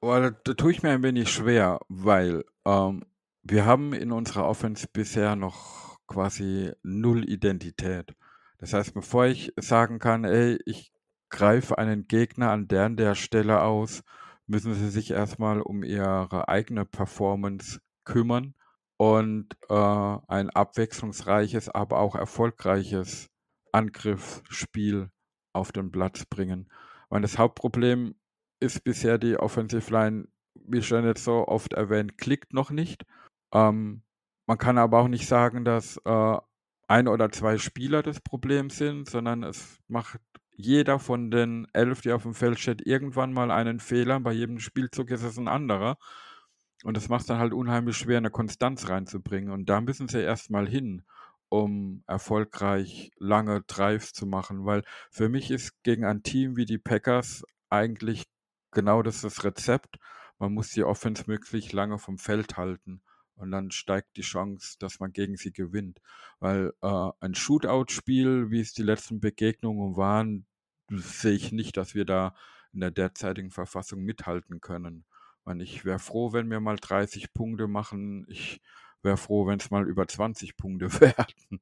Oh, 0.00 0.08
da, 0.08 0.30
da 0.30 0.54
tue 0.54 0.70
ich 0.70 0.82
mir 0.82 0.90
ein 0.90 1.02
wenig 1.02 1.30
schwer, 1.30 1.80
weil 1.88 2.44
ähm, 2.64 3.04
wir 3.42 3.66
haben 3.66 3.92
in 3.92 4.12
unserer 4.12 4.46
Offense 4.46 4.86
bisher 4.92 5.36
noch 5.36 5.98
quasi 6.06 6.72
null 6.82 7.28
Identität. 7.28 8.14
Das 8.58 8.72
heißt, 8.72 8.94
bevor 8.94 9.26
ich 9.26 9.52
sagen 9.56 9.98
kann, 9.98 10.24
ey, 10.24 10.58
ich 10.64 10.92
greife 11.28 11.76
einen 11.78 12.06
Gegner 12.08 12.50
an 12.50 12.68
der 12.68 12.86
und 12.86 12.96
der 12.96 13.14
Stelle 13.14 13.60
aus, 13.62 14.02
müssen 14.46 14.74
sie 14.74 14.90
sich 14.90 15.10
erstmal 15.10 15.60
um 15.60 15.82
ihre 15.82 16.48
eigene 16.48 16.84
Performance 16.84 17.80
kümmern 18.04 18.54
und 18.96 19.56
äh, 19.68 19.74
ein 19.74 20.50
abwechslungsreiches, 20.50 21.68
aber 21.68 21.98
auch 21.98 22.14
erfolgreiches 22.14 23.28
Angriffsspiel 23.72 25.10
auf 25.52 25.72
den 25.72 25.90
Platz 25.90 26.24
bringen. 26.24 26.70
Weil 27.08 27.22
das 27.22 27.38
Hauptproblem 27.38 28.14
ist 28.60 28.84
bisher 28.84 29.18
die 29.18 29.36
Offensive 29.36 29.92
Line, 29.92 30.28
wie 30.54 30.82
schon 30.82 31.04
jetzt 31.04 31.24
so 31.24 31.46
oft 31.46 31.74
erwähnt, 31.74 32.16
klickt 32.18 32.52
noch 32.52 32.70
nicht. 32.70 33.04
Ähm, 33.52 34.02
man 34.46 34.58
kann 34.58 34.78
aber 34.78 35.00
auch 35.00 35.08
nicht 35.08 35.26
sagen, 35.26 35.64
dass 35.64 35.98
äh, 36.04 36.36
ein 36.88 37.08
oder 37.08 37.30
zwei 37.30 37.58
Spieler 37.58 38.02
das 38.02 38.20
Problem 38.20 38.70
sind, 38.70 39.08
sondern 39.08 39.42
es 39.42 39.80
macht 39.88 40.20
jeder 40.56 40.98
von 40.98 41.30
den 41.30 41.66
elf, 41.72 42.00
die 42.00 42.12
auf 42.12 42.22
dem 42.22 42.34
Feld 42.34 42.58
steht, 42.58 42.86
irgendwann 42.86 43.32
mal 43.32 43.50
einen 43.50 43.80
Fehler. 43.80 44.20
Bei 44.20 44.32
jedem 44.32 44.58
Spielzug 44.58 45.10
ist 45.10 45.22
es 45.22 45.38
ein 45.38 45.48
anderer. 45.48 45.96
Und 46.84 46.96
das 46.96 47.08
macht 47.08 47.22
es 47.22 47.26
dann 47.26 47.38
halt 47.38 47.52
unheimlich 47.52 47.96
schwer, 47.96 48.18
eine 48.18 48.30
Konstanz 48.30 48.88
reinzubringen. 48.88 49.50
Und 49.50 49.68
da 49.68 49.80
müssen 49.80 50.08
sie 50.08 50.20
erstmal 50.20 50.68
hin 50.68 51.04
um 51.48 52.02
erfolgreich 52.06 53.10
lange 53.18 53.62
Drives 53.62 54.12
zu 54.12 54.26
machen, 54.26 54.64
weil 54.64 54.82
für 55.10 55.28
mich 55.28 55.50
ist 55.50 55.82
gegen 55.84 56.04
ein 56.04 56.22
Team 56.22 56.56
wie 56.56 56.64
die 56.64 56.78
Packers 56.78 57.44
eigentlich 57.70 58.24
genau 58.72 59.02
das 59.02 59.22
das 59.22 59.44
Rezept. 59.44 59.96
Man 60.38 60.52
muss 60.52 60.70
die 60.70 60.84
Offense 60.84 61.24
möglichst 61.26 61.72
lange 61.72 61.98
vom 61.98 62.18
Feld 62.18 62.56
halten 62.56 63.00
und 63.36 63.50
dann 63.50 63.70
steigt 63.70 64.16
die 64.16 64.22
Chance, 64.22 64.76
dass 64.78 65.00
man 65.00 65.12
gegen 65.12 65.36
sie 65.36 65.52
gewinnt. 65.52 66.00
Weil 66.40 66.72
äh, 66.82 67.10
ein 67.20 67.34
Shootout-Spiel, 67.34 68.50
wie 68.50 68.60
es 68.60 68.72
die 68.72 68.82
letzten 68.82 69.20
Begegnungen 69.20 69.96
waren, 69.96 70.46
sehe 70.90 71.34
ich 71.34 71.52
nicht, 71.52 71.76
dass 71.76 71.94
wir 71.94 72.04
da 72.04 72.34
in 72.72 72.80
der 72.80 72.90
derzeitigen 72.90 73.50
Verfassung 73.50 74.02
mithalten 74.02 74.60
können. 74.60 75.04
Ich 75.60 75.84
wäre 75.84 76.00
froh, 76.00 76.32
wenn 76.32 76.50
wir 76.50 76.58
mal 76.60 76.76
30 76.76 77.32
Punkte 77.32 77.68
machen. 77.68 78.26
Ich 78.28 78.60
wäre 79.02 79.16
froh, 79.16 79.46
wenn 79.46 79.60
es 79.60 79.70
mal 79.70 79.88
über 79.88 80.08
20 80.08 80.56
Punkte 80.56 80.92
werden. 81.00 81.60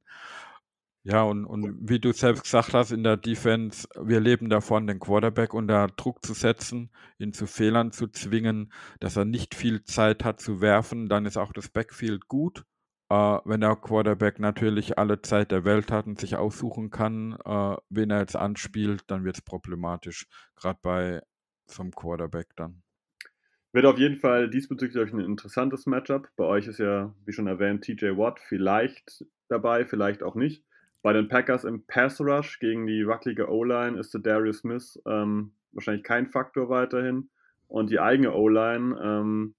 Ja, 1.06 1.22
und, 1.22 1.44
und 1.44 1.76
wie 1.82 2.00
du 2.00 2.12
selbst 2.12 2.44
gesagt 2.44 2.72
hast, 2.72 2.90
in 2.90 3.02
der 3.02 3.18
Defense, 3.18 3.86
wir 4.00 4.20
leben 4.20 4.48
davon, 4.48 4.86
den 4.86 4.98
Quarterback 4.98 5.52
unter 5.52 5.88
Druck 5.88 6.24
zu 6.24 6.32
setzen, 6.32 6.90
ihn 7.18 7.34
zu 7.34 7.46
Fehlern 7.46 7.92
zu 7.92 8.08
zwingen, 8.08 8.72
dass 9.00 9.16
er 9.16 9.26
nicht 9.26 9.54
viel 9.54 9.84
Zeit 9.84 10.24
hat 10.24 10.40
zu 10.40 10.62
werfen, 10.62 11.10
dann 11.10 11.26
ist 11.26 11.36
auch 11.36 11.52
das 11.52 11.68
Backfield 11.68 12.26
gut. 12.26 12.64
Äh, 13.10 13.14
wenn 13.44 13.60
der 13.60 13.76
Quarterback 13.76 14.38
natürlich 14.38 14.96
alle 14.96 15.20
Zeit 15.20 15.50
der 15.50 15.66
Welt 15.66 15.92
hat 15.92 16.06
und 16.06 16.18
sich 16.18 16.36
aussuchen 16.36 16.88
kann, 16.88 17.36
äh, 17.44 17.76
wen 17.90 18.10
er 18.10 18.20
jetzt 18.20 18.36
anspielt, 18.36 19.02
dann 19.08 19.24
wird 19.24 19.36
es 19.36 19.42
problematisch, 19.42 20.26
gerade 20.56 20.78
bei 20.80 21.20
so 21.66 21.82
einem 21.82 21.92
Quarterback 21.92 22.56
dann. 22.56 22.82
Wird 23.72 23.84
auf 23.84 23.98
jeden 23.98 24.16
Fall 24.16 24.48
diesbezüglich 24.48 25.12
ein 25.12 25.20
interessantes 25.20 25.84
Matchup. 25.84 26.30
Bei 26.36 26.44
euch 26.44 26.66
ist 26.66 26.78
ja, 26.78 27.14
wie 27.26 27.32
schon 27.32 27.46
erwähnt, 27.46 27.84
TJ 27.84 28.16
Watt 28.16 28.40
vielleicht 28.40 29.26
dabei, 29.48 29.84
vielleicht 29.84 30.22
auch 30.22 30.34
nicht. 30.34 30.64
Bei 31.04 31.12
den 31.12 31.28
Packers 31.28 31.64
im 31.64 31.84
Pass 31.86 32.18
Rush 32.18 32.58
gegen 32.60 32.86
die 32.86 33.06
wackelige 33.06 33.50
O-Line 33.50 33.98
ist 33.98 34.14
der 34.14 34.22
Darius 34.22 34.60
Smith 34.60 34.98
ähm, 35.06 35.52
wahrscheinlich 35.72 36.02
kein 36.02 36.28
Faktor 36.28 36.70
weiterhin. 36.70 37.28
Und 37.68 37.90
die 37.90 38.00
eigene 38.00 38.32
O-Line 38.32 38.98
ähm, 39.04 39.54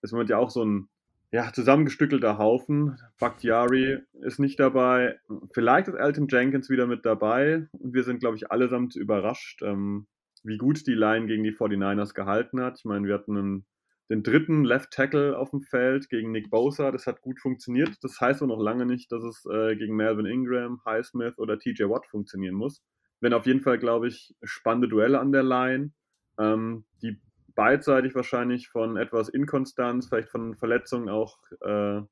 ist 0.00 0.12
im 0.12 0.16
Moment 0.16 0.30
ja 0.30 0.38
auch 0.38 0.48
so 0.48 0.64
ein 0.64 0.88
ja, 1.32 1.52
zusammengestückelter 1.52 2.38
Haufen. 2.38 2.98
Bakhtiari 3.20 3.98
ist 4.22 4.38
nicht 4.38 4.58
dabei. 4.58 5.20
Vielleicht 5.52 5.88
ist 5.88 5.96
Elton 5.96 6.28
Jenkins 6.30 6.70
wieder 6.70 6.86
mit 6.86 7.04
dabei. 7.04 7.68
Und 7.72 7.92
wir 7.92 8.02
sind, 8.02 8.20
glaube 8.20 8.36
ich, 8.36 8.50
allesamt 8.50 8.96
überrascht, 8.96 9.60
ähm, 9.60 10.06
wie 10.44 10.56
gut 10.56 10.86
die 10.86 10.94
Line 10.94 11.26
gegen 11.26 11.44
die 11.44 11.52
49ers 11.52 12.14
gehalten 12.14 12.58
hat. 12.62 12.78
Ich 12.78 12.86
meine, 12.86 13.06
wir 13.06 13.12
hatten 13.12 13.36
einen, 13.36 13.66
den 14.08 14.22
dritten 14.22 14.64
Left 14.64 14.90
Tackle 14.92 15.36
auf 15.36 15.50
dem 15.50 15.62
Feld 15.62 16.08
gegen 16.08 16.30
Nick 16.30 16.50
Bosa. 16.50 16.92
Das 16.92 17.06
hat 17.06 17.20
gut 17.22 17.40
funktioniert. 17.40 17.96
Das 18.02 18.20
heißt 18.20 18.42
aber 18.42 18.54
noch 18.54 18.62
lange 18.62 18.86
nicht, 18.86 19.10
dass 19.10 19.22
es 19.24 19.44
äh, 19.50 19.76
gegen 19.76 19.96
Melvin 19.96 20.26
Ingram, 20.26 20.80
Highsmith 20.84 21.38
oder 21.38 21.58
TJ 21.58 21.84
Watt 21.84 22.06
funktionieren 22.06 22.54
muss. 22.54 22.82
Wenn 23.20 23.32
auf 23.32 23.46
jeden 23.46 23.62
Fall, 23.62 23.78
glaube 23.78 24.08
ich, 24.08 24.34
spannende 24.42 24.88
Duelle 24.88 25.18
an 25.18 25.32
der 25.32 25.42
Line, 25.42 25.92
ähm, 26.38 26.84
die 27.02 27.18
beidseitig 27.54 28.14
wahrscheinlich 28.14 28.68
von 28.68 28.96
etwas 28.96 29.28
Inkonstanz, 29.28 30.08
vielleicht 30.08 30.28
von 30.28 30.54
Verletzungen 30.56 31.08
auch 31.08 31.38
äh, 31.62 32.02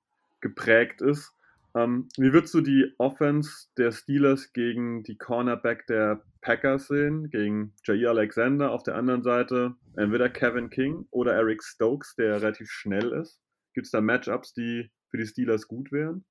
geprägt 0.40 1.00
ist. 1.02 1.32
Ähm, 1.76 2.08
wie 2.16 2.32
würdest 2.32 2.54
du 2.54 2.60
die 2.60 2.94
Offense 2.98 3.68
der 3.76 3.90
Steelers 3.90 4.52
gegen 4.52 5.02
die 5.02 5.16
Cornerback 5.16 5.86
der 5.88 6.22
Packers 6.40 6.86
sehen, 6.86 7.30
gegen 7.30 7.74
Jair 7.84 8.10
Alexander 8.10 8.70
auf 8.70 8.84
der 8.84 8.94
anderen 8.94 9.22
Seite, 9.22 9.74
entweder 9.96 10.28
Kevin 10.28 10.70
King 10.70 11.06
oder 11.10 11.34
Eric 11.34 11.64
Stokes, 11.64 12.14
der 12.14 12.36
relativ 12.36 12.70
schnell 12.70 13.12
ist? 13.12 13.40
Gibt 13.74 13.86
es 13.86 13.90
da 13.90 14.00
Matchups, 14.00 14.52
die 14.52 14.90
für 15.10 15.16
die 15.16 15.26
Steelers 15.26 15.66
gut 15.66 15.90
wären? 15.90 16.24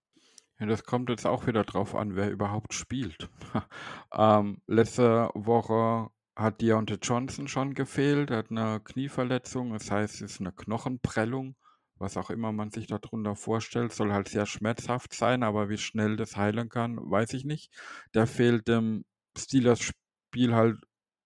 Ja, 0.60 0.68
das 0.68 0.84
kommt 0.84 1.10
jetzt 1.10 1.26
auch 1.26 1.46
wieder 1.46 1.66
drauf 1.66 1.94
an, 1.94 2.16
wer 2.16 2.32
überhaupt 2.32 2.74
spielt. 2.74 3.30
ähm, 4.14 4.62
letzte 4.68 5.30
Woche 5.34 6.10
hat 6.36 6.62
Deontay 6.62 7.00
Johnson 7.02 7.48
schon 7.48 7.74
gefehlt, 7.74 8.32
hat 8.32 8.50
eine 8.50 8.80
Knieverletzung, 8.80 9.74
das 9.74 9.92
heißt, 9.92 10.16
es 10.16 10.34
ist 10.34 10.40
eine 10.40 10.54
Knochenprellung 10.54 11.56
was 11.98 12.18
auch 12.18 12.30
immer 12.30 12.52
man 12.52 12.72
sich 12.72 12.88
darunter 12.88 13.36
vorstellt, 13.36 13.94
soll 13.94 14.12
halt 14.14 14.30
sehr 14.30 14.46
schmerzhaft 14.46 15.14
sein, 15.14 15.44
aber 15.44 15.70
wie 15.70 15.78
schnell 15.78 16.16
das 16.18 16.36
heilen 16.38 16.70
kann, 16.70 16.98
weiß 16.98 17.34
ich 17.34 17.46
nicht. 17.46 17.72
Da 18.12 18.26
fehlt 18.26 18.68
dem 18.68 19.06
Steelers 19.38 19.82
Spiel 19.82 20.56
halt 20.56 20.78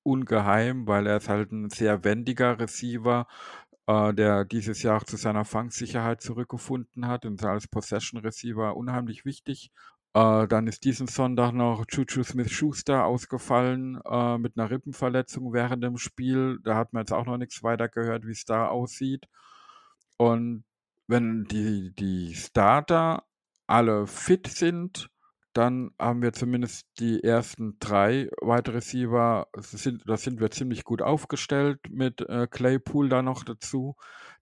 ungeheim, 0.04 0.88
weil 0.88 1.08
er 1.08 1.18
ist 1.18 1.30
halt 1.30 1.52
ein 1.52 1.70
sehr 1.70 2.04
wendiger 2.04 2.60
Receiver, 2.60 3.28
äh, 3.88 4.14
der 4.14 4.46
dieses 4.46 4.84
Jahr 4.84 5.06
zu 5.06 5.18
seiner 5.18 5.46
Fangsicherheit 5.46 6.22
zurückgefunden 6.22 7.08
hat 7.08 7.26
und 7.26 7.44
als 7.44 7.68
Possession 7.68 8.22
Receiver 8.22 8.76
unheimlich 8.78 9.26
wichtig. 9.26 9.72
Äh, 10.14 10.48
dann 10.48 10.68
ist 10.68 10.84
diesen 10.86 11.08
Sonntag 11.08 11.52
noch 11.54 11.86
Juju 11.90 12.24
Smith-Schuster 12.24 13.06
ausgefallen 13.06 14.00
äh, 14.06 14.38
mit 14.38 14.58
einer 14.58 14.70
Rippenverletzung 14.72 15.54
während 15.54 15.84
dem 15.84 15.98
Spiel. 15.98 16.60
Da 16.64 16.76
hat 16.76 16.94
man 16.94 17.02
jetzt 17.02 17.14
auch 17.14 17.26
noch 17.26 17.38
nichts 17.38 17.64
weiter 17.64 17.90
gehört, 17.90 18.26
wie 18.26 18.32
es 18.32 18.46
da 18.46 18.68
aussieht. 18.68 19.28
Und 20.18 20.64
wenn 21.08 21.46
die, 21.46 21.94
die 21.96 22.34
Starter 22.36 23.24
alle 23.68 24.08
fit 24.08 24.48
sind, 24.48 25.10
dann 25.54 25.90
haben 25.98 26.22
wir 26.22 26.34
zumindest 26.34 26.86
die 27.00 27.24
ersten 27.24 27.78
drei 27.80 28.30
Wide 28.42 28.74
Receiver, 28.76 29.48
sind, 29.58 30.04
da 30.06 30.16
sind 30.16 30.40
wir 30.40 30.52
ziemlich 30.52 30.84
gut 30.84 31.02
aufgestellt 31.02 31.80
mit 31.90 32.22
äh, 32.22 32.46
Claypool 32.46 33.10
da 33.10 33.24
noch 33.24 33.44
dazu, 33.44 33.96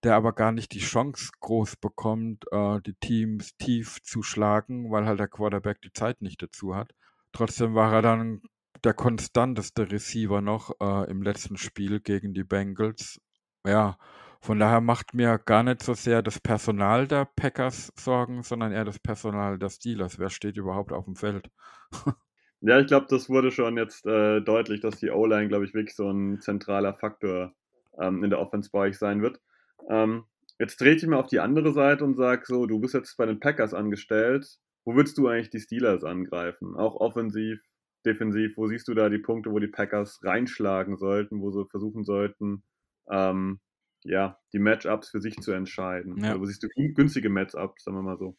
der 0.04 0.16
aber 0.16 0.34
gar 0.34 0.52
nicht 0.52 0.74
die 0.74 0.80
Chance 0.80 1.32
groß 1.40 1.78
bekommt, 1.78 2.44
äh, 2.52 2.82
die 2.82 2.96
Teams 2.96 3.56
tief 3.56 4.02
zu 4.04 4.24
schlagen, 4.24 4.92
weil 4.92 5.06
halt 5.06 5.20
der 5.22 5.30
Quarterback 5.30 5.82
die 5.82 5.94
Zeit 5.94 6.22
nicht 6.22 6.42
dazu 6.42 6.76
hat. 6.76 6.94
Trotzdem 7.32 7.76
war 7.76 7.94
er 7.94 8.02
dann 8.02 8.42
der 8.84 8.94
konstanteste 8.94 9.90
Receiver 9.90 10.42
noch 10.42 10.72
äh, 10.82 11.10
im 11.10 11.22
letzten 11.22 11.56
Spiel 11.56 12.02
gegen 12.02 12.34
die 12.34 12.44
Bengals. 12.44 13.22
Ja, 13.66 13.98
von 14.46 14.60
daher 14.60 14.82
macht 14.82 15.14
mir 15.14 15.40
gar 15.40 15.64
nicht 15.64 15.84
so 15.84 15.94
sehr 15.94 16.22
das 16.22 16.40
Personal 16.40 17.08
der 17.08 17.28
Packers 17.36 17.92
Sorgen, 17.98 18.44
sondern 18.44 18.72
eher 18.72 18.86
das 18.86 19.00
Personal 19.00 19.58
der 19.58 19.70
Steelers. 19.70 20.20
Wer 20.20 20.30
steht 20.30 20.58
überhaupt 20.58 20.92
auf 20.92 21.06
dem 21.06 21.16
Feld? 21.16 21.50
ja, 22.62 22.80
ich 22.80 22.88
glaube, 22.88 23.08
das 23.10 23.30
wurde 23.30 23.52
schon 23.52 23.78
jetzt 23.78 24.06
äh, 24.06 24.42
deutlich, 24.42 24.82
dass 24.82 25.00
die 25.00 25.10
O-Line, 25.10 25.48
glaube 25.48 25.66
ich, 25.66 25.74
wirklich 25.74 25.96
so 25.96 26.10
ein 26.10 26.40
zentraler 26.42 26.94
Faktor 26.94 27.54
ähm, 28.00 28.24
in 28.24 28.30
der 28.30 28.40
Offense 28.40 28.70
bei 28.72 28.80
euch 28.80 28.98
sein 28.98 29.22
wird. 29.22 29.42
Ähm, 29.90 30.26
Jetzt 30.58 30.80
drehe 30.80 30.96
ich 30.96 31.06
mal 31.06 31.18
auf 31.18 31.28
die 31.28 31.42
andere 31.42 31.74
Seite 31.74 32.06
und 32.06 32.16
sage 32.16 32.44
so, 32.46 32.66
du 32.66 32.80
bist 32.80 32.94
jetzt 32.94 33.18
bei 33.18 33.26
den 33.26 33.40
Packers 33.40 33.74
angestellt. 33.74 34.58
Wo 34.86 34.96
würdest 34.96 35.18
du 35.18 35.28
eigentlich 35.28 35.50
die 35.50 35.60
Steelers 35.60 36.04
angreifen? 36.04 36.76
Auch 36.78 36.96
offensiv, 36.96 37.60
defensiv, 38.06 38.56
wo 38.56 38.68
siehst 38.68 38.88
du 38.88 38.94
da 38.94 39.10
die 39.10 39.18
Punkte, 39.18 39.52
wo 39.52 39.60
die 39.60 39.68
Packers 39.68 40.22
reinschlagen 40.24 40.96
sollten, 40.96 41.42
wo 41.42 41.52
sie 41.52 41.66
versuchen 41.70 42.06
sollten, 42.06 42.64
ähm, 43.12 43.60
ja, 44.06 44.40
die 44.54 44.60
Matchups 44.60 45.10
für 45.10 45.22
sich 45.22 45.36
zu 45.38 45.52
entscheiden? 45.52 46.18
Ja. 46.24 46.30
Also 46.30 46.42
wo 46.42 46.46
siehst 46.46 46.64
du 46.64 46.70
günstige 46.70 47.30
Matchups, 47.30 47.84
sagen 47.84 47.98
wir 47.98 48.04
mal 48.04 48.18
so? 48.18 48.38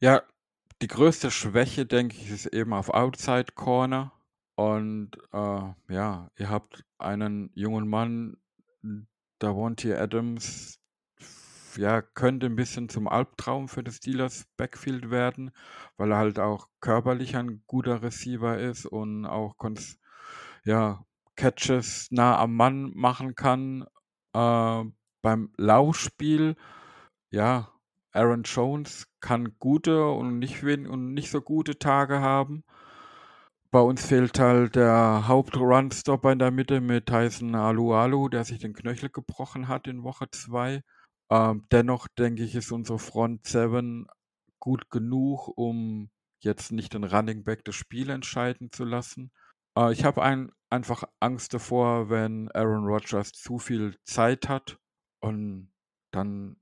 Ja, 0.00 0.22
die 0.80 0.86
größte 0.86 1.30
Schwäche, 1.30 1.86
denke 1.86 2.16
ich, 2.16 2.30
ist 2.30 2.46
eben 2.46 2.72
auf 2.72 2.90
Outside 2.90 3.52
Corner. 3.54 4.12
Und 4.54 5.16
äh, 5.32 5.72
ja, 5.88 6.30
ihr 6.36 6.50
habt 6.50 6.84
einen 6.98 7.50
jungen 7.54 7.88
Mann, 7.88 8.36
Davonte 9.38 9.98
Adams, 10.00 10.80
ja, 11.76 12.02
könnte 12.02 12.46
ein 12.46 12.56
bisschen 12.56 12.88
zum 12.88 13.06
Albtraum 13.06 13.68
für 13.68 13.84
das 13.84 13.96
Steelers 13.96 14.46
Backfield 14.56 15.10
werden, 15.10 15.52
weil 15.96 16.10
er 16.10 16.18
halt 16.18 16.38
auch 16.40 16.68
körperlich 16.80 17.36
ein 17.36 17.62
guter 17.68 18.02
Receiver 18.02 18.58
ist 18.58 18.84
und 18.86 19.26
auch 19.26 19.54
ja, 20.64 21.04
Catches 21.36 22.08
nah 22.10 22.36
am 22.38 22.56
Mann 22.56 22.90
machen 22.94 23.36
kann. 23.36 23.86
Äh, 24.38 24.84
beim 25.22 25.50
Laufspiel, 25.56 26.56
ja, 27.30 27.72
Aaron 28.12 28.44
Jones 28.44 29.08
kann 29.20 29.56
gute 29.58 30.06
und 30.08 30.38
nicht, 30.38 30.62
und 30.62 31.14
nicht 31.14 31.30
so 31.30 31.40
gute 31.40 31.78
Tage 31.78 32.20
haben. 32.20 32.64
Bei 33.70 33.80
uns 33.80 34.06
fehlt 34.06 34.38
halt 34.38 34.76
der 34.76 35.28
Haupt-Run-Stopper 35.28 36.32
in 36.32 36.38
der 36.38 36.50
Mitte 36.50 36.80
mit 36.80 37.06
Tyson 37.06 37.54
Alualu, 37.54 38.28
der 38.28 38.44
sich 38.44 38.60
den 38.60 38.74
Knöchel 38.74 39.10
gebrochen 39.10 39.68
hat 39.68 39.86
in 39.88 40.04
Woche 40.04 40.30
2. 40.30 40.82
Ähm, 41.30 41.66
dennoch 41.70 42.08
denke 42.08 42.44
ich, 42.44 42.54
ist 42.54 42.72
unsere 42.72 42.98
Front 42.98 43.46
7 43.46 44.06
gut 44.60 44.90
genug, 44.90 45.48
um 45.56 46.10
jetzt 46.40 46.72
nicht 46.72 46.94
den 46.94 47.04
Running 47.04 47.44
Back 47.44 47.64
das 47.64 47.74
Spiel 47.74 48.08
entscheiden 48.10 48.72
zu 48.72 48.84
lassen. 48.84 49.32
Äh, 49.76 49.92
ich 49.92 50.04
habe 50.04 50.22
ein, 50.22 50.50
einfach 50.70 51.04
Angst 51.20 51.54
davor, 51.54 52.10
wenn 52.10 52.50
Aaron 52.52 52.84
Rodgers 52.84 53.32
zu 53.32 53.58
viel 53.58 53.96
Zeit 54.04 54.48
hat 54.48 54.78
und 55.20 55.72
dann 56.10 56.56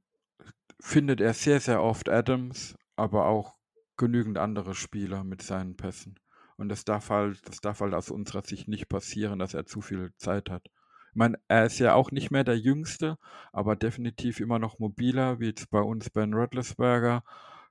findet 0.81 1.21
er 1.21 1.35
sehr, 1.35 1.61
sehr 1.61 1.83
oft 1.83 2.09
Adams, 2.09 2.77
aber 2.97 3.27
auch 3.27 3.59
genügend 3.97 4.38
andere 4.38 4.75
Spieler 4.75 5.25
mit 5.25 5.42
seinen 5.42 5.77
Pässen. 5.77 6.19
Und 6.57 6.69
das 6.69 6.85
darf 6.85 7.11
halt, 7.11 7.47
das 7.49 7.61
darf 7.61 7.81
halt 7.81 7.95
aus 7.95 8.11
unserer 8.11 8.42
Sicht 8.42 8.69
nicht 8.69 8.88
passieren, 8.88 9.38
dass 9.38 9.55
er 9.55 9.66
zu 9.66 9.81
viel 9.81 10.12
Zeit 10.16 10.51
hat. 10.51 10.66
Ich 11.11 11.16
meine, 11.16 11.38
er 11.49 11.66
ist 11.66 11.79
ja 11.79 11.95
auch 11.95 12.11
nicht 12.11 12.31
mehr 12.31 12.45
der 12.45 12.59
Jüngste, 12.59 13.19
aber 13.53 13.77
definitiv 13.77 14.40
immer 14.40 14.59
noch 14.59 14.79
mobiler, 14.79 15.40
wie 15.40 15.47
jetzt 15.47 15.71
bei 15.71 15.81
uns 15.81 16.11
Ben 16.11 16.35
Roethlisberger, 16.35 17.25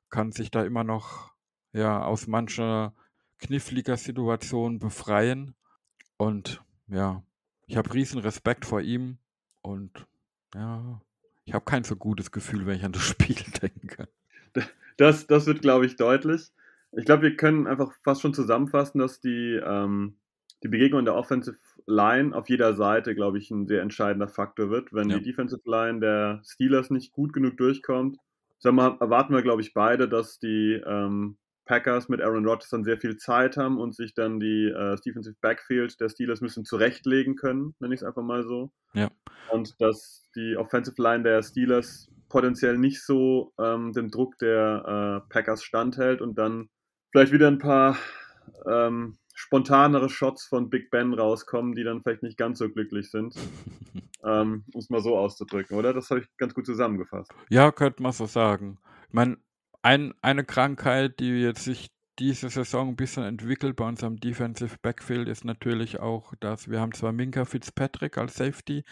kann 0.10 0.32
sich 0.32 0.50
da 0.52 0.64
immer 0.64 0.84
noch 0.84 1.34
ja, 1.74 2.04
aus 2.04 2.28
mancher 2.28 2.94
kniffliger 3.40 3.98
Situation 3.98 4.80
befreien. 4.80 5.56
Und 6.18 6.62
ja, 6.88 7.24
ich 7.68 7.78
habe 7.78 7.94
riesen 7.94 8.20
Respekt 8.20 8.66
vor 8.66 8.82
ihm 8.82 9.18
und 9.62 10.06
ja, 10.54 11.02
ich 11.46 11.54
habe 11.54 11.66
kein 11.66 11.84
so 11.84 11.96
gutes 11.96 12.32
Gefühl, 12.32 12.66
wenn 12.66 12.78
ich 12.78 12.86
an 12.86 12.92
das 12.92 13.02
Spiel 13.08 13.36
denke. 13.62 14.08
Das, 14.98 15.28
das 15.28 15.46
wird, 15.46 15.62
glaube 15.62 15.86
ich, 15.86 15.98
deutlich. 15.98 16.52
Ich 16.94 17.06
glaube, 17.06 17.24
wir 17.24 17.36
können 17.36 17.68
einfach 17.68 17.92
fast 18.04 18.22
schon 18.22 18.34
zusammenfassen, 18.34 19.00
dass 19.00 19.20
die, 19.20 19.60
ähm, 19.62 20.16
die 20.64 20.70
Begegnung 20.70 21.00
in 21.00 21.06
der 21.06 21.16
Offensive 21.16 21.58
Line 21.88 22.36
auf 22.36 22.50
jeder 22.50 22.74
Seite, 22.76 23.14
glaube 23.14 23.38
ich, 23.38 23.52
ein 23.52 23.68
sehr 23.68 23.82
entscheidender 23.82 24.30
Faktor 24.30 24.70
wird. 24.70 24.94
Wenn 24.94 25.10
ja. 25.10 25.18
die 25.18 25.24
Defensive 25.24 25.62
Line 25.66 26.00
der 26.00 26.42
Steelers 26.46 26.90
nicht 26.90 27.12
gut 27.12 27.34
genug 27.34 27.58
durchkommt, 27.58 28.18
sagen 28.60 28.78
wir, 28.78 28.98
erwarten 29.02 29.34
wir, 29.34 29.42
glaube 29.42 29.62
ich, 29.62 29.74
beide, 29.74 30.08
dass 30.08 30.40
die 30.40 30.82
ähm, 30.86 31.38
Packers 31.66 32.10
mit 32.10 32.22
Aaron 32.22 32.46
Rodgers 32.46 32.70
dann 32.70 32.84
sehr 32.84 32.98
viel 32.98 33.18
Zeit 33.18 33.58
haben 33.58 33.80
und 33.80 33.96
sich 33.96 34.14
dann 34.14 34.40
die 34.40 34.68
äh, 34.68 34.96
Defensive 35.06 35.36
Backfield 35.42 36.00
der 36.00 36.10
Steelers 36.10 36.42
müssen 36.42 36.66
zurechtlegen 36.66 37.36
können, 37.36 37.76
nenne 37.80 37.94
ich 37.94 38.02
es 38.02 38.06
einfach 38.06 38.24
mal 38.24 38.44
so. 38.44 38.72
Ja. 38.94 39.10
Und 39.52 39.80
dass 39.80 40.30
die 40.36 40.56
Offensive 40.58 41.02
Line 41.02 41.24
der 41.24 41.42
Steelers 41.44 42.10
potenziell 42.30 42.78
nicht 42.78 43.04
so 43.04 43.54
ähm, 43.60 43.94
dem 43.94 44.10
Druck 44.10 44.38
der 44.40 45.24
äh, 45.26 45.30
Packers 45.34 45.64
standhält 45.64 46.22
und 46.22 46.38
dann 46.38 46.70
vielleicht 47.12 47.32
wieder 47.32 47.48
ein 47.48 47.60
paar 47.60 47.98
ähm, 48.68 49.18
spontanere 49.34 50.10
Shots 50.10 50.46
von 50.46 50.70
Big 50.70 50.90
Ben 50.92 51.14
rauskommen, 51.14 51.76
die 51.76 51.84
dann 51.84 52.02
vielleicht 52.02 52.24
nicht 52.24 52.38
ganz 52.38 52.60
so 52.60 52.70
glücklich 52.70 53.10
sind. 53.12 53.36
ähm, 54.24 54.64
um 54.74 54.80
es 54.80 54.90
mal 54.90 55.02
so 55.02 55.18
auszudrücken, 55.18 55.78
oder? 55.78 55.94
Das 55.94 56.10
habe 56.10 56.22
ich 56.22 56.28
ganz 56.38 56.54
gut 56.54 56.66
zusammengefasst. 56.66 57.32
Ja, 57.50 57.72
könnte 57.72 58.02
man 58.02 58.12
so 58.12 58.26
sagen. 58.26 58.80
Ich 59.08 59.14
meine, 59.14 59.38
ein, 59.86 60.16
eine 60.24 60.44
Krankheit, 60.44 61.20
die 61.20 61.42
jetzt 61.42 61.64
sich 61.64 61.92
diese 62.18 62.50
Saison 62.50 62.90
ein 62.90 62.96
bisschen 62.96 63.24
entwickelt 63.24 63.76
bei 63.76 63.88
unserem 63.88 64.20
Defensive 64.20 64.78
Backfield 64.82 65.28
ist 65.28 65.46
natürlich 65.46 66.00
auch, 66.00 66.34
dass 66.40 66.72
wir 66.72 66.82
haben 66.82 66.94
zwar 66.94 67.12
Minka 67.12 67.46
Fitzpatrick 67.46 68.18
als 68.18 68.34
Safety 68.34 68.84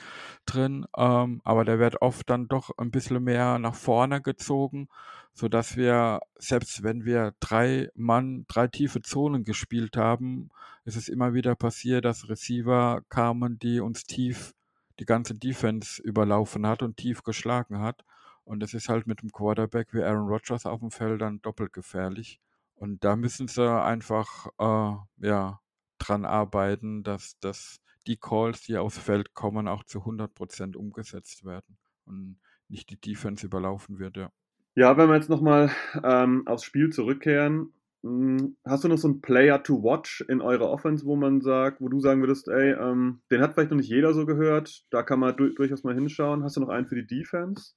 drin, 0.45 0.85
ähm, 0.95 1.41
aber 1.43 1.65
der 1.65 1.79
wird 1.79 2.03
oft 2.03 2.29
dann 2.29 2.47
doch 2.47 2.69
ein 2.77 2.91
bisschen 2.91 3.23
mehr 3.23 3.57
nach 3.57 3.73
vorne 3.73 4.21
gezogen, 4.21 4.87
sodass 5.33 5.77
wir, 5.77 6.19
selbst 6.37 6.83
wenn 6.83 7.05
wir 7.05 7.33
drei 7.39 7.89
Mann, 7.95 8.45
drei 8.47 8.67
tiefe 8.67 9.01
Zonen 9.01 9.45
gespielt 9.45 9.97
haben, 9.97 10.51
ist 10.85 10.95
es 10.95 11.09
immer 11.09 11.33
wieder 11.33 11.55
passiert, 11.55 12.05
dass 12.05 12.29
Receiver 12.29 13.01
kamen, 13.09 13.57
die 13.57 13.79
uns 13.79 14.03
tief 14.03 14.53
die 14.99 15.05
ganze 15.05 15.33
Defense 15.33 15.99
überlaufen 16.03 16.67
hat 16.67 16.83
und 16.83 16.97
tief 16.97 17.23
geschlagen 17.23 17.79
hat. 17.79 18.03
Und 18.45 18.59
das 18.59 18.73
ist 18.73 18.89
halt 18.89 19.07
mit 19.07 19.21
einem 19.21 19.31
Quarterback 19.31 19.93
wie 19.93 20.03
Aaron 20.03 20.27
Rodgers 20.27 20.65
auf 20.65 20.79
dem 20.79 20.91
Feld 20.91 21.21
dann 21.21 21.41
doppelt 21.41 21.73
gefährlich. 21.73 22.39
Und 22.75 23.03
da 23.03 23.15
müssen 23.15 23.47
sie 23.47 23.63
einfach 23.63 24.47
äh, 24.59 25.25
ja, 25.25 25.59
dran 25.99 26.25
arbeiten, 26.25 27.03
dass, 27.03 27.39
dass 27.39 27.79
die 28.07 28.17
Calls, 28.17 28.63
die 28.63 28.77
aufs 28.77 28.97
Feld 28.97 29.33
kommen, 29.33 29.67
auch 29.67 29.83
zu 29.83 29.99
100% 29.99 30.75
umgesetzt 30.75 31.45
werden 31.45 31.77
und 32.05 32.39
nicht 32.67 32.89
die 32.89 32.99
Defense 32.99 33.45
überlaufen 33.45 33.99
wird. 33.99 34.17
Ja, 34.17 34.29
ja 34.75 34.97
wenn 34.97 35.07
wir 35.07 35.15
jetzt 35.15 35.29
nochmal 35.29 35.71
ähm, 36.03 36.45
aufs 36.45 36.65
Spiel 36.65 36.89
zurückkehren, 36.89 37.73
hm, 38.03 38.57
Hast 38.65 38.83
du 38.83 38.89
noch 38.89 38.97
so 38.97 39.07
einen 39.07 39.21
Player 39.21 39.63
to 39.63 39.81
watch 39.81 40.21
in 40.27 40.41
eurer 40.41 40.69
Offense, 40.69 41.05
wo 41.05 41.15
man 41.15 41.41
sagt, 41.41 41.79
wo 41.79 41.87
du 41.87 42.01
sagen 42.01 42.21
würdest, 42.21 42.49
ey, 42.49 42.73
ähm, 42.73 43.21
den 43.31 43.41
hat 43.41 43.53
vielleicht 43.53 43.71
noch 43.71 43.77
nicht 43.77 43.89
jeder 43.89 44.13
so 44.13 44.25
gehört, 44.25 44.83
da 44.89 45.03
kann 45.03 45.19
man 45.19 45.37
du 45.37 45.49
durchaus 45.53 45.83
mal 45.83 45.95
hinschauen. 45.95 46.43
Hast 46.43 46.57
du 46.57 46.61
noch 46.61 46.69
einen 46.69 46.87
für 46.87 46.95
die 46.95 47.07
Defense? 47.07 47.75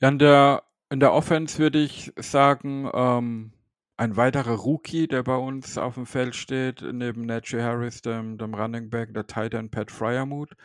Ja, 0.00 0.08
in 0.08 0.18
der, 0.18 0.62
in 0.90 1.00
der 1.00 1.12
Offense 1.12 1.58
würde 1.58 1.78
ich 1.78 2.12
sagen, 2.16 2.90
ähm, 2.92 3.52
ein 3.96 4.16
weiterer 4.16 4.54
Rookie, 4.54 5.08
der 5.08 5.22
bei 5.22 5.36
uns 5.36 5.76
auf 5.76 5.94
dem 5.94 6.06
Feld 6.06 6.34
steht, 6.34 6.82
neben 6.82 7.26
Najee 7.26 7.62
Harris, 7.62 8.00
dem, 8.02 8.38
dem 8.38 8.54
Running 8.54 8.88
Back, 8.90 9.12
der 9.14 9.26
Tight 9.26 9.54
End 9.54 9.70
Pat 9.70 9.90
Fryermuth. 9.90 10.56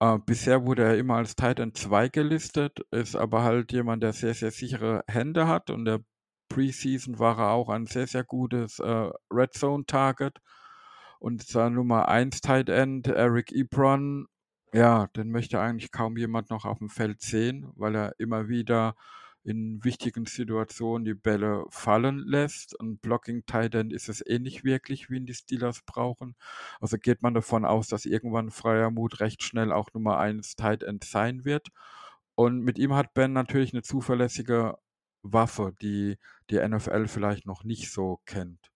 Äh, 0.00 0.18
bisher 0.26 0.66
wurde 0.66 0.84
er 0.84 0.98
immer 0.98 1.16
als 1.16 1.36
Tight 1.36 1.60
End 1.60 1.76
2 1.76 2.08
gelistet, 2.08 2.80
ist 2.90 3.16
aber 3.16 3.44
halt 3.44 3.72
jemand, 3.72 4.02
der 4.02 4.12
sehr, 4.12 4.34
sehr 4.34 4.50
sichere 4.50 5.04
Hände 5.08 5.46
hat 5.48 5.70
und 5.70 5.84
der 5.84 6.00
Preseason 6.48 7.18
war 7.18 7.38
er 7.38 7.50
auch 7.50 7.68
ein 7.68 7.86
sehr, 7.86 8.06
sehr 8.06 8.24
gutes 8.24 8.78
äh, 8.78 9.10
Red 9.30 9.54
Zone 9.54 9.84
Target. 9.86 10.38
Und 11.18 11.42
sein 11.42 11.74
Nummer 11.74 12.08
1 12.08 12.40
Tight 12.40 12.68
End, 12.68 13.06
Eric 13.08 13.52
Ebron, 13.52 14.26
ja, 14.72 15.06
den 15.08 15.30
möchte 15.30 15.60
eigentlich 15.60 15.90
kaum 15.90 16.16
jemand 16.16 16.50
noch 16.50 16.64
auf 16.64 16.78
dem 16.78 16.88
Feld 16.88 17.20
sehen, 17.22 17.70
weil 17.76 17.94
er 17.94 18.14
immer 18.18 18.48
wieder 18.48 18.94
in 19.46 19.82
wichtigen 19.84 20.26
Situationen 20.26 21.04
die 21.04 21.14
Bälle 21.14 21.64
fallen 21.70 22.18
lässt. 22.18 22.74
Und 22.78 23.00
Blocking 23.00 23.46
Tight 23.46 23.76
End 23.76 23.92
ist 23.92 24.08
es 24.08 24.20
eh 24.26 24.40
nicht 24.40 24.64
wirklich, 24.64 25.08
wie 25.08 25.16
ihn 25.18 25.26
die 25.26 25.34
Steelers 25.34 25.82
brauchen. 25.82 26.34
Also 26.80 26.98
geht 26.98 27.22
man 27.22 27.32
davon 27.32 27.64
aus, 27.64 27.86
dass 27.88 28.06
irgendwann 28.06 28.50
Freier 28.50 28.90
Mut 28.90 29.20
recht 29.20 29.44
schnell 29.44 29.72
auch 29.72 29.90
Nummer 29.94 30.18
1 30.18 30.56
Tight 30.56 30.82
End 30.82 31.04
sein 31.04 31.44
wird. 31.44 31.68
Und 32.34 32.62
mit 32.62 32.78
ihm 32.78 32.94
hat 32.94 33.14
Ben 33.14 33.32
natürlich 33.32 33.72
eine 33.72 33.82
zuverlässige 33.82 34.76
Waffe, 35.22 35.72
die 35.80 36.18
die 36.50 36.58
NFL 36.58 37.06
vielleicht 37.06 37.46
noch 37.46 37.64
nicht 37.64 37.92
so 37.92 38.20
kennt. 38.26 38.70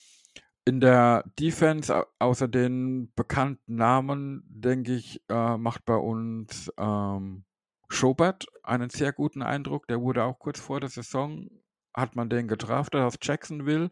In 0.71 0.79
der 0.79 1.25
Defense, 1.37 2.07
außer 2.21 2.47
den 2.47 3.13
bekannten 3.17 3.75
Namen, 3.75 4.45
denke 4.47 4.95
ich, 4.95 5.21
äh, 5.29 5.57
macht 5.57 5.85
bei 5.85 5.97
uns 5.97 6.73
ähm, 6.79 7.43
Schobert 7.89 8.47
einen 8.63 8.89
sehr 8.89 9.13
guten 9.13 9.43
Eindruck. 9.43 9.89
Der 9.89 10.01
wurde 10.01 10.23
auch 10.23 10.39
kurz 10.39 10.61
vor 10.61 10.79
der 10.79 10.89
Saison, 10.89 11.49
hat 11.93 12.15
man 12.15 12.31
den 12.31 12.47
gedraftet 12.47 13.01
aus 13.01 13.19
Jacksonville. 13.21 13.91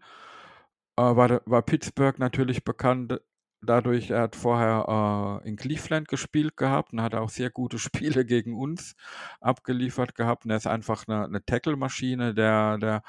Äh, 0.97 1.03
war, 1.03 1.43
war 1.47 1.63
Pittsburgh 1.63 2.17
natürlich 2.21 2.63
bekannt 2.63 3.19
dadurch, 3.61 4.11
er 4.11 4.23
hat 4.23 4.37
vorher 4.37 5.41
äh, 5.45 5.49
in 5.49 5.57
Cleveland 5.57 6.07
gespielt 6.07 6.57
gehabt 6.57 6.93
und 6.93 7.03
hat 7.03 7.17
auch 7.17 7.29
sehr 7.29 7.51
gute 7.51 7.79
Spiele 7.81 8.25
gegen 8.25 8.55
uns 8.55 8.95
abgeliefert 9.41 10.15
gehabt. 10.15 10.45
Und 10.45 10.53
er 10.53 10.59
ist 10.59 10.69
einfach 10.69 11.09
eine, 11.09 11.25
eine 11.25 11.45
Tackle-Maschine, 11.45 12.35
der, 12.35 12.79
der 12.79 13.03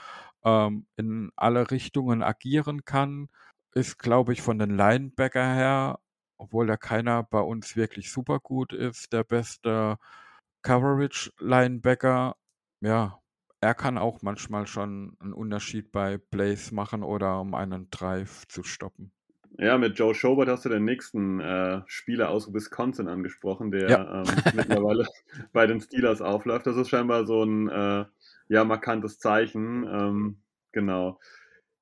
ähm, 0.43 0.88
in 0.95 1.32
alle 1.36 1.69
Richtungen 1.71 2.23
agieren 2.23 2.86
kann. 2.86 3.29
Ist, 3.73 3.97
glaube 3.99 4.34
ich, 4.34 4.41
von 4.41 4.60
den 4.60 4.75
Linebacker 4.75 5.53
her, 5.53 5.99
obwohl 6.38 6.69
er 6.69 6.77
keiner 6.77 7.23
bei 7.23 7.39
uns 7.41 7.75
wirklich 7.75 8.12
super 8.12 8.39
gut 8.39 8.73
ist, 8.73 9.13
der 9.13 9.23
beste 9.23 9.97
Coverage-Linebacker, 10.63 12.36
ja, 12.82 13.19
er 13.62 13.75
kann 13.75 13.97
auch 13.97 14.21
manchmal 14.21 14.67
schon 14.67 15.17
einen 15.19 15.34
Unterschied 15.34 15.91
bei 15.91 16.17
Plays 16.17 16.71
machen 16.71 17.03
oder 17.03 17.39
um 17.41 17.53
einen 17.55 17.89
Drive 17.91 18.47
zu 18.47 18.63
stoppen. 18.63 19.12
Ja, 19.58 19.77
mit 19.77 19.97
Joe 19.97 20.13
Schobert 20.15 20.47
hast 20.47 20.65
du 20.65 20.69
den 20.69 20.86
nächsten 20.86 21.39
äh, 21.39 21.82
Spieler 21.88 22.29
aus 22.29 22.53
Wisconsin 22.53 23.08
angesprochen, 23.08 23.71
der 23.71 23.89
Ja. 23.89 24.23
ähm, 24.23 24.45
mittlerweile 24.51 25.05
bei 25.51 25.67
den 25.67 25.82
Steelers 25.82 26.21
aufläuft. 26.21 26.67
Das 26.67 26.77
ist 26.77 26.89
scheinbar 26.89 27.25
so 27.25 27.43
ein 27.43 27.67
äh, 27.67 28.05
ja, 28.47 28.63
markantes 28.63 29.19
Zeichen. 29.19 29.86
Ähm, 29.86 30.38
genau. 30.71 31.19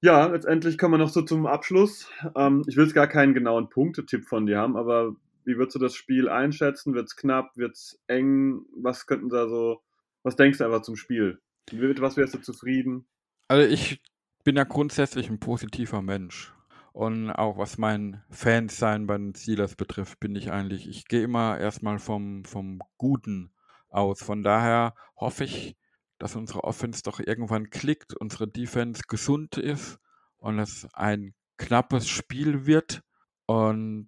Ja, 0.01 0.27
letztendlich 0.27 0.77
kommen 0.77 0.93
wir 0.93 0.97
noch 0.99 1.09
so 1.09 1.23
zum 1.23 1.47
Abschluss. 1.47 2.09
Ähm, 2.35 2.63
ich 2.67 2.77
will 2.77 2.85
jetzt 2.85 2.93
gar 2.93 3.07
keinen 3.07 3.33
genauen 3.33 3.69
Punktetipp 3.69 4.25
von 4.25 4.45
dir 4.45 4.59
haben, 4.59 4.77
aber 4.77 5.15
wie 5.43 5.57
würdest 5.57 5.75
du 5.75 5.79
das 5.79 5.95
Spiel 5.95 6.29
einschätzen? 6.29 6.93
Wird 6.93 7.07
es 7.07 7.15
knapp? 7.15 7.55
Wird 7.55 7.75
es 7.75 7.99
eng? 8.07 8.65
Was 8.75 9.07
könnten 9.07 9.29
da 9.29 9.47
so, 9.47 9.81
was 10.21 10.35
denkst 10.35 10.59
du 10.59 10.65
einfach 10.65 10.81
zum 10.83 10.95
Spiel? 10.95 11.39
Mit 11.71 12.01
was 12.01 12.15
wärst 12.15 12.35
du 12.35 12.39
zufrieden? 12.39 13.07
Also 13.47 13.67
ich 13.67 14.01
bin 14.43 14.55
ja 14.55 14.65
grundsätzlich 14.65 15.29
ein 15.29 15.39
positiver 15.39 16.01
Mensch. 16.01 16.53
Und 16.93 17.31
auch 17.31 17.57
was 17.57 17.77
mein 17.77 18.23
Fansein 18.29 19.07
bei 19.07 19.17
den 19.17 19.35
Steelers 19.35 19.75
betrifft, 19.75 20.19
bin 20.19 20.35
ich 20.35 20.51
eigentlich, 20.51 20.87
ich 20.87 21.07
gehe 21.07 21.23
immer 21.23 21.59
erstmal 21.59 21.99
vom, 21.99 22.43
vom 22.43 22.79
Guten 22.97 23.51
aus. 23.89 24.21
Von 24.21 24.43
daher 24.43 24.95
hoffe 25.15 25.43
ich, 25.43 25.77
dass 26.19 26.35
unsere 26.35 26.63
Offense 26.63 27.03
doch 27.03 27.19
irgendwann 27.19 27.69
klickt, 27.69 28.15
unsere 28.15 28.47
Defense 28.47 29.03
gesund 29.07 29.57
ist 29.57 29.99
und 30.37 30.59
es 30.59 30.87
ein 30.93 31.33
knappes 31.57 32.07
Spiel 32.07 32.65
wird. 32.65 33.01
Und 33.45 34.07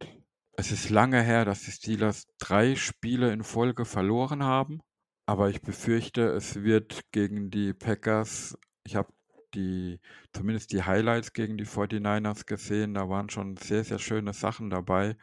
es 0.53 0.71
ist 0.71 0.89
lange 0.89 1.21
her, 1.21 1.45
dass 1.45 1.63
die 1.63 1.71
Steelers 1.71 2.27
drei 2.39 2.75
Spiele 2.75 3.31
in 3.31 3.43
Folge 3.43 3.85
verloren 3.85 4.43
haben. 4.43 4.81
Aber 5.25 5.49
ich 5.49 5.61
befürchte, 5.61 6.29
es 6.29 6.63
wird 6.63 7.11
gegen 7.11 7.51
die 7.51 7.73
Packers, 7.73 8.57
ich 8.83 8.95
habe 8.95 9.13
die, 9.53 9.99
zumindest 10.33 10.71
die 10.71 10.83
Highlights 10.83 11.33
gegen 11.33 11.57
die 11.57 11.65
49ers 11.65 12.45
gesehen, 12.45 12.93
da 12.95 13.09
waren 13.09 13.29
schon 13.29 13.55
sehr, 13.57 13.83
sehr 13.83 13.99
schöne 13.99 14.33
Sachen 14.33 14.69
dabei. 14.69 15.15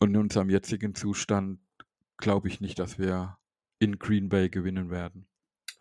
Und 0.00 0.10
in 0.10 0.20
unserem 0.20 0.50
jetzigen 0.50 0.94
Zustand 0.94 1.60
glaube 2.16 2.48
ich 2.48 2.60
nicht, 2.60 2.78
dass 2.78 2.98
wir 2.98 3.38
in 3.78 3.98
Green 3.98 4.28
Bay 4.28 4.48
gewinnen 4.48 4.90
werden. 4.90 5.26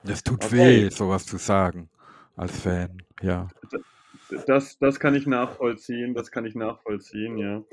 Das 0.05 0.23
tut 0.23 0.43
Okay. 0.45 0.85
weh, 0.85 0.89
sowas 0.89 1.25
zu 1.25 1.37
sagen 1.37 1.89
als 2.35 2.59
Fan, 2.59 3.01
ja. 3.21 3.47
Das, 4.47 4.77
das 4.79 4.99
kann 4.99 5.15
ich 5.15 5.27
nachvollziehen, 5.27 6.13
das 6.13 6.31
kann 6.31 6.45
ich 6.45 6.55
nachvollziehen, 6.55 7.37
ja. 7.37 7.63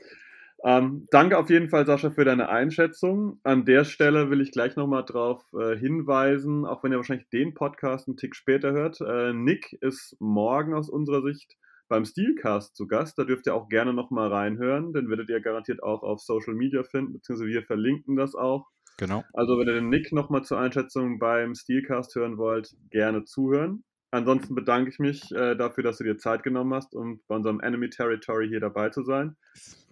Ähm, 0.62 1.08
danke 1.10 1.38
auf 1.38 1.48
jeden 1.48 1.70
Fall, 1.70 1.86
Sascha, 1.86 2.10
für 2.10 2.26
deine 2.26 2.50
Einschätzung. 2.50 3.40
An 3.44 3.64
der 3.64 3.84
Stelle 3.84 4.28
will 4.30 4.42
ich 4.42 4.52
gleich 4.52 4.76
nochmal 4.76 5.04
drauf 5.06 5.42
äh, 5.58 5.76
hinweisen, 5.76 6.66
auch 6.66 6.84
wenn 6.84 6.92
ihr 6.92 6.98
wahrscheinlich 6.98 7.30
den 7.30 7.54
Podcast 7.54 8.08
einen 8.08 8.18
Tick 8.18 8.36
später 8.36 8.72
hört. 8.72 9.00
Äh, 9.00 9.32
Nick 9.32 9.72
ist 9.80 10.16
morgen 10.20 10.74
aus 10.74 10.90
unserer 10.90 11.22
Sicht 11.22 11.56
beim 11.88 12.04
Steelcast 12.04 12.76
zu 12.76 12.86
Gast. 12.86 13.18
Da 13.18 13.24
dürft 13.24 13.46
ihr 13.46 13.54
auch 13.54 13.70
gerne 13.70 13.94
nochmal 13.94 14.28
reinhören. 14.28 14.92
Den 14.92 15.08
werdet 15.08 15.30
ihr 15.30 15.40
garantiert 15.40 15.82
auch 15.82 16.02
auf 16.02 16.20
Social 16.20 16.54
Media 16.54 16.82
finden, 16.82 17.14
beziehungsweise 17.14 17.48
wir 17.48 17.62
verlinken 17.62 18.16
das 18.16 18.34
auch. 18.34 18.68
Genau. 19.00 19.24
Also, 19.32 19.58
wenn 19.58 19.66
ihr 19.66 19.72
den 19.72 19.88
Nick 19.88 20.12
nochmal 20.12 20.44
zur 20.44 20.60
Einschätzung 20.60 21.18
beim 21.18 21.54
Steelcast 21.54 22.14
hören 22.14 22.36
wollt, 22.36 22.76
gerne 22.90 23.24
zuhören. 23.24 23.82
Ansonsten 24.10 24.54
bedanke 24.54 24.90
ich 24.90 24.98
mich 24.98 25.32
äh, 25.32 25.56
dafür, 25.56 25.82
dass 25.82 25.96
du 25.96 26.04
dir 26.04 26.18
Zeit 26.18 26.42
genommen 26.42 26.74
hast, 26.74 26.94
um 26.94 27.22
bei 27.26 27.36
unserem 27.36 27.60
Enemy 27.60 27.88
Territory 27.88 28.48
hier 28.48 28.60
dabei 28.60 28.90
zu 28.90 29.02
sein 29.02 29.36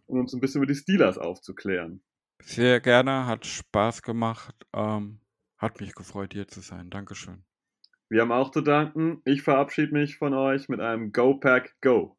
und 0.04 0.20
uns 0.20 0.34
ein 0.34 0.40
bisschen 0.40 0.58
über 0.58 0.70
die 0.70 0.78
Steelers 0.78 1.16
aufzuklären. 1.16 2.02
Sehr 2.42 2.80
gerne, 2.80 3.24
hat 3.24 3.46
Spaß 3.46 4.02
gemacht. 4.02 4.54
Ähm, 4.74 5.20
hat 5.56 5.80
mich 5.80 5.94
gefreut, 5.94 6.34
hier 6.34 6.46
zu 6.46 6.60
sein. 6.60 6.90
Dankeschön. 6.90 7.44
Wir 8.10 8.20
haben 8.20 8.32
auch 8.32 8.50
zu 8.50 8.60
danken. 8.60 9.22
Ich 9.24 9.40
verabschiede 9.40 9.94
mich 9.94 10.18
von 10.18 10.34
euch 10.34 10.68
mit 10.68 10.80
einem 10.80 11.12
Go 11.12 11.38
Pack 11.38 11.76
Go. 11.80 12.17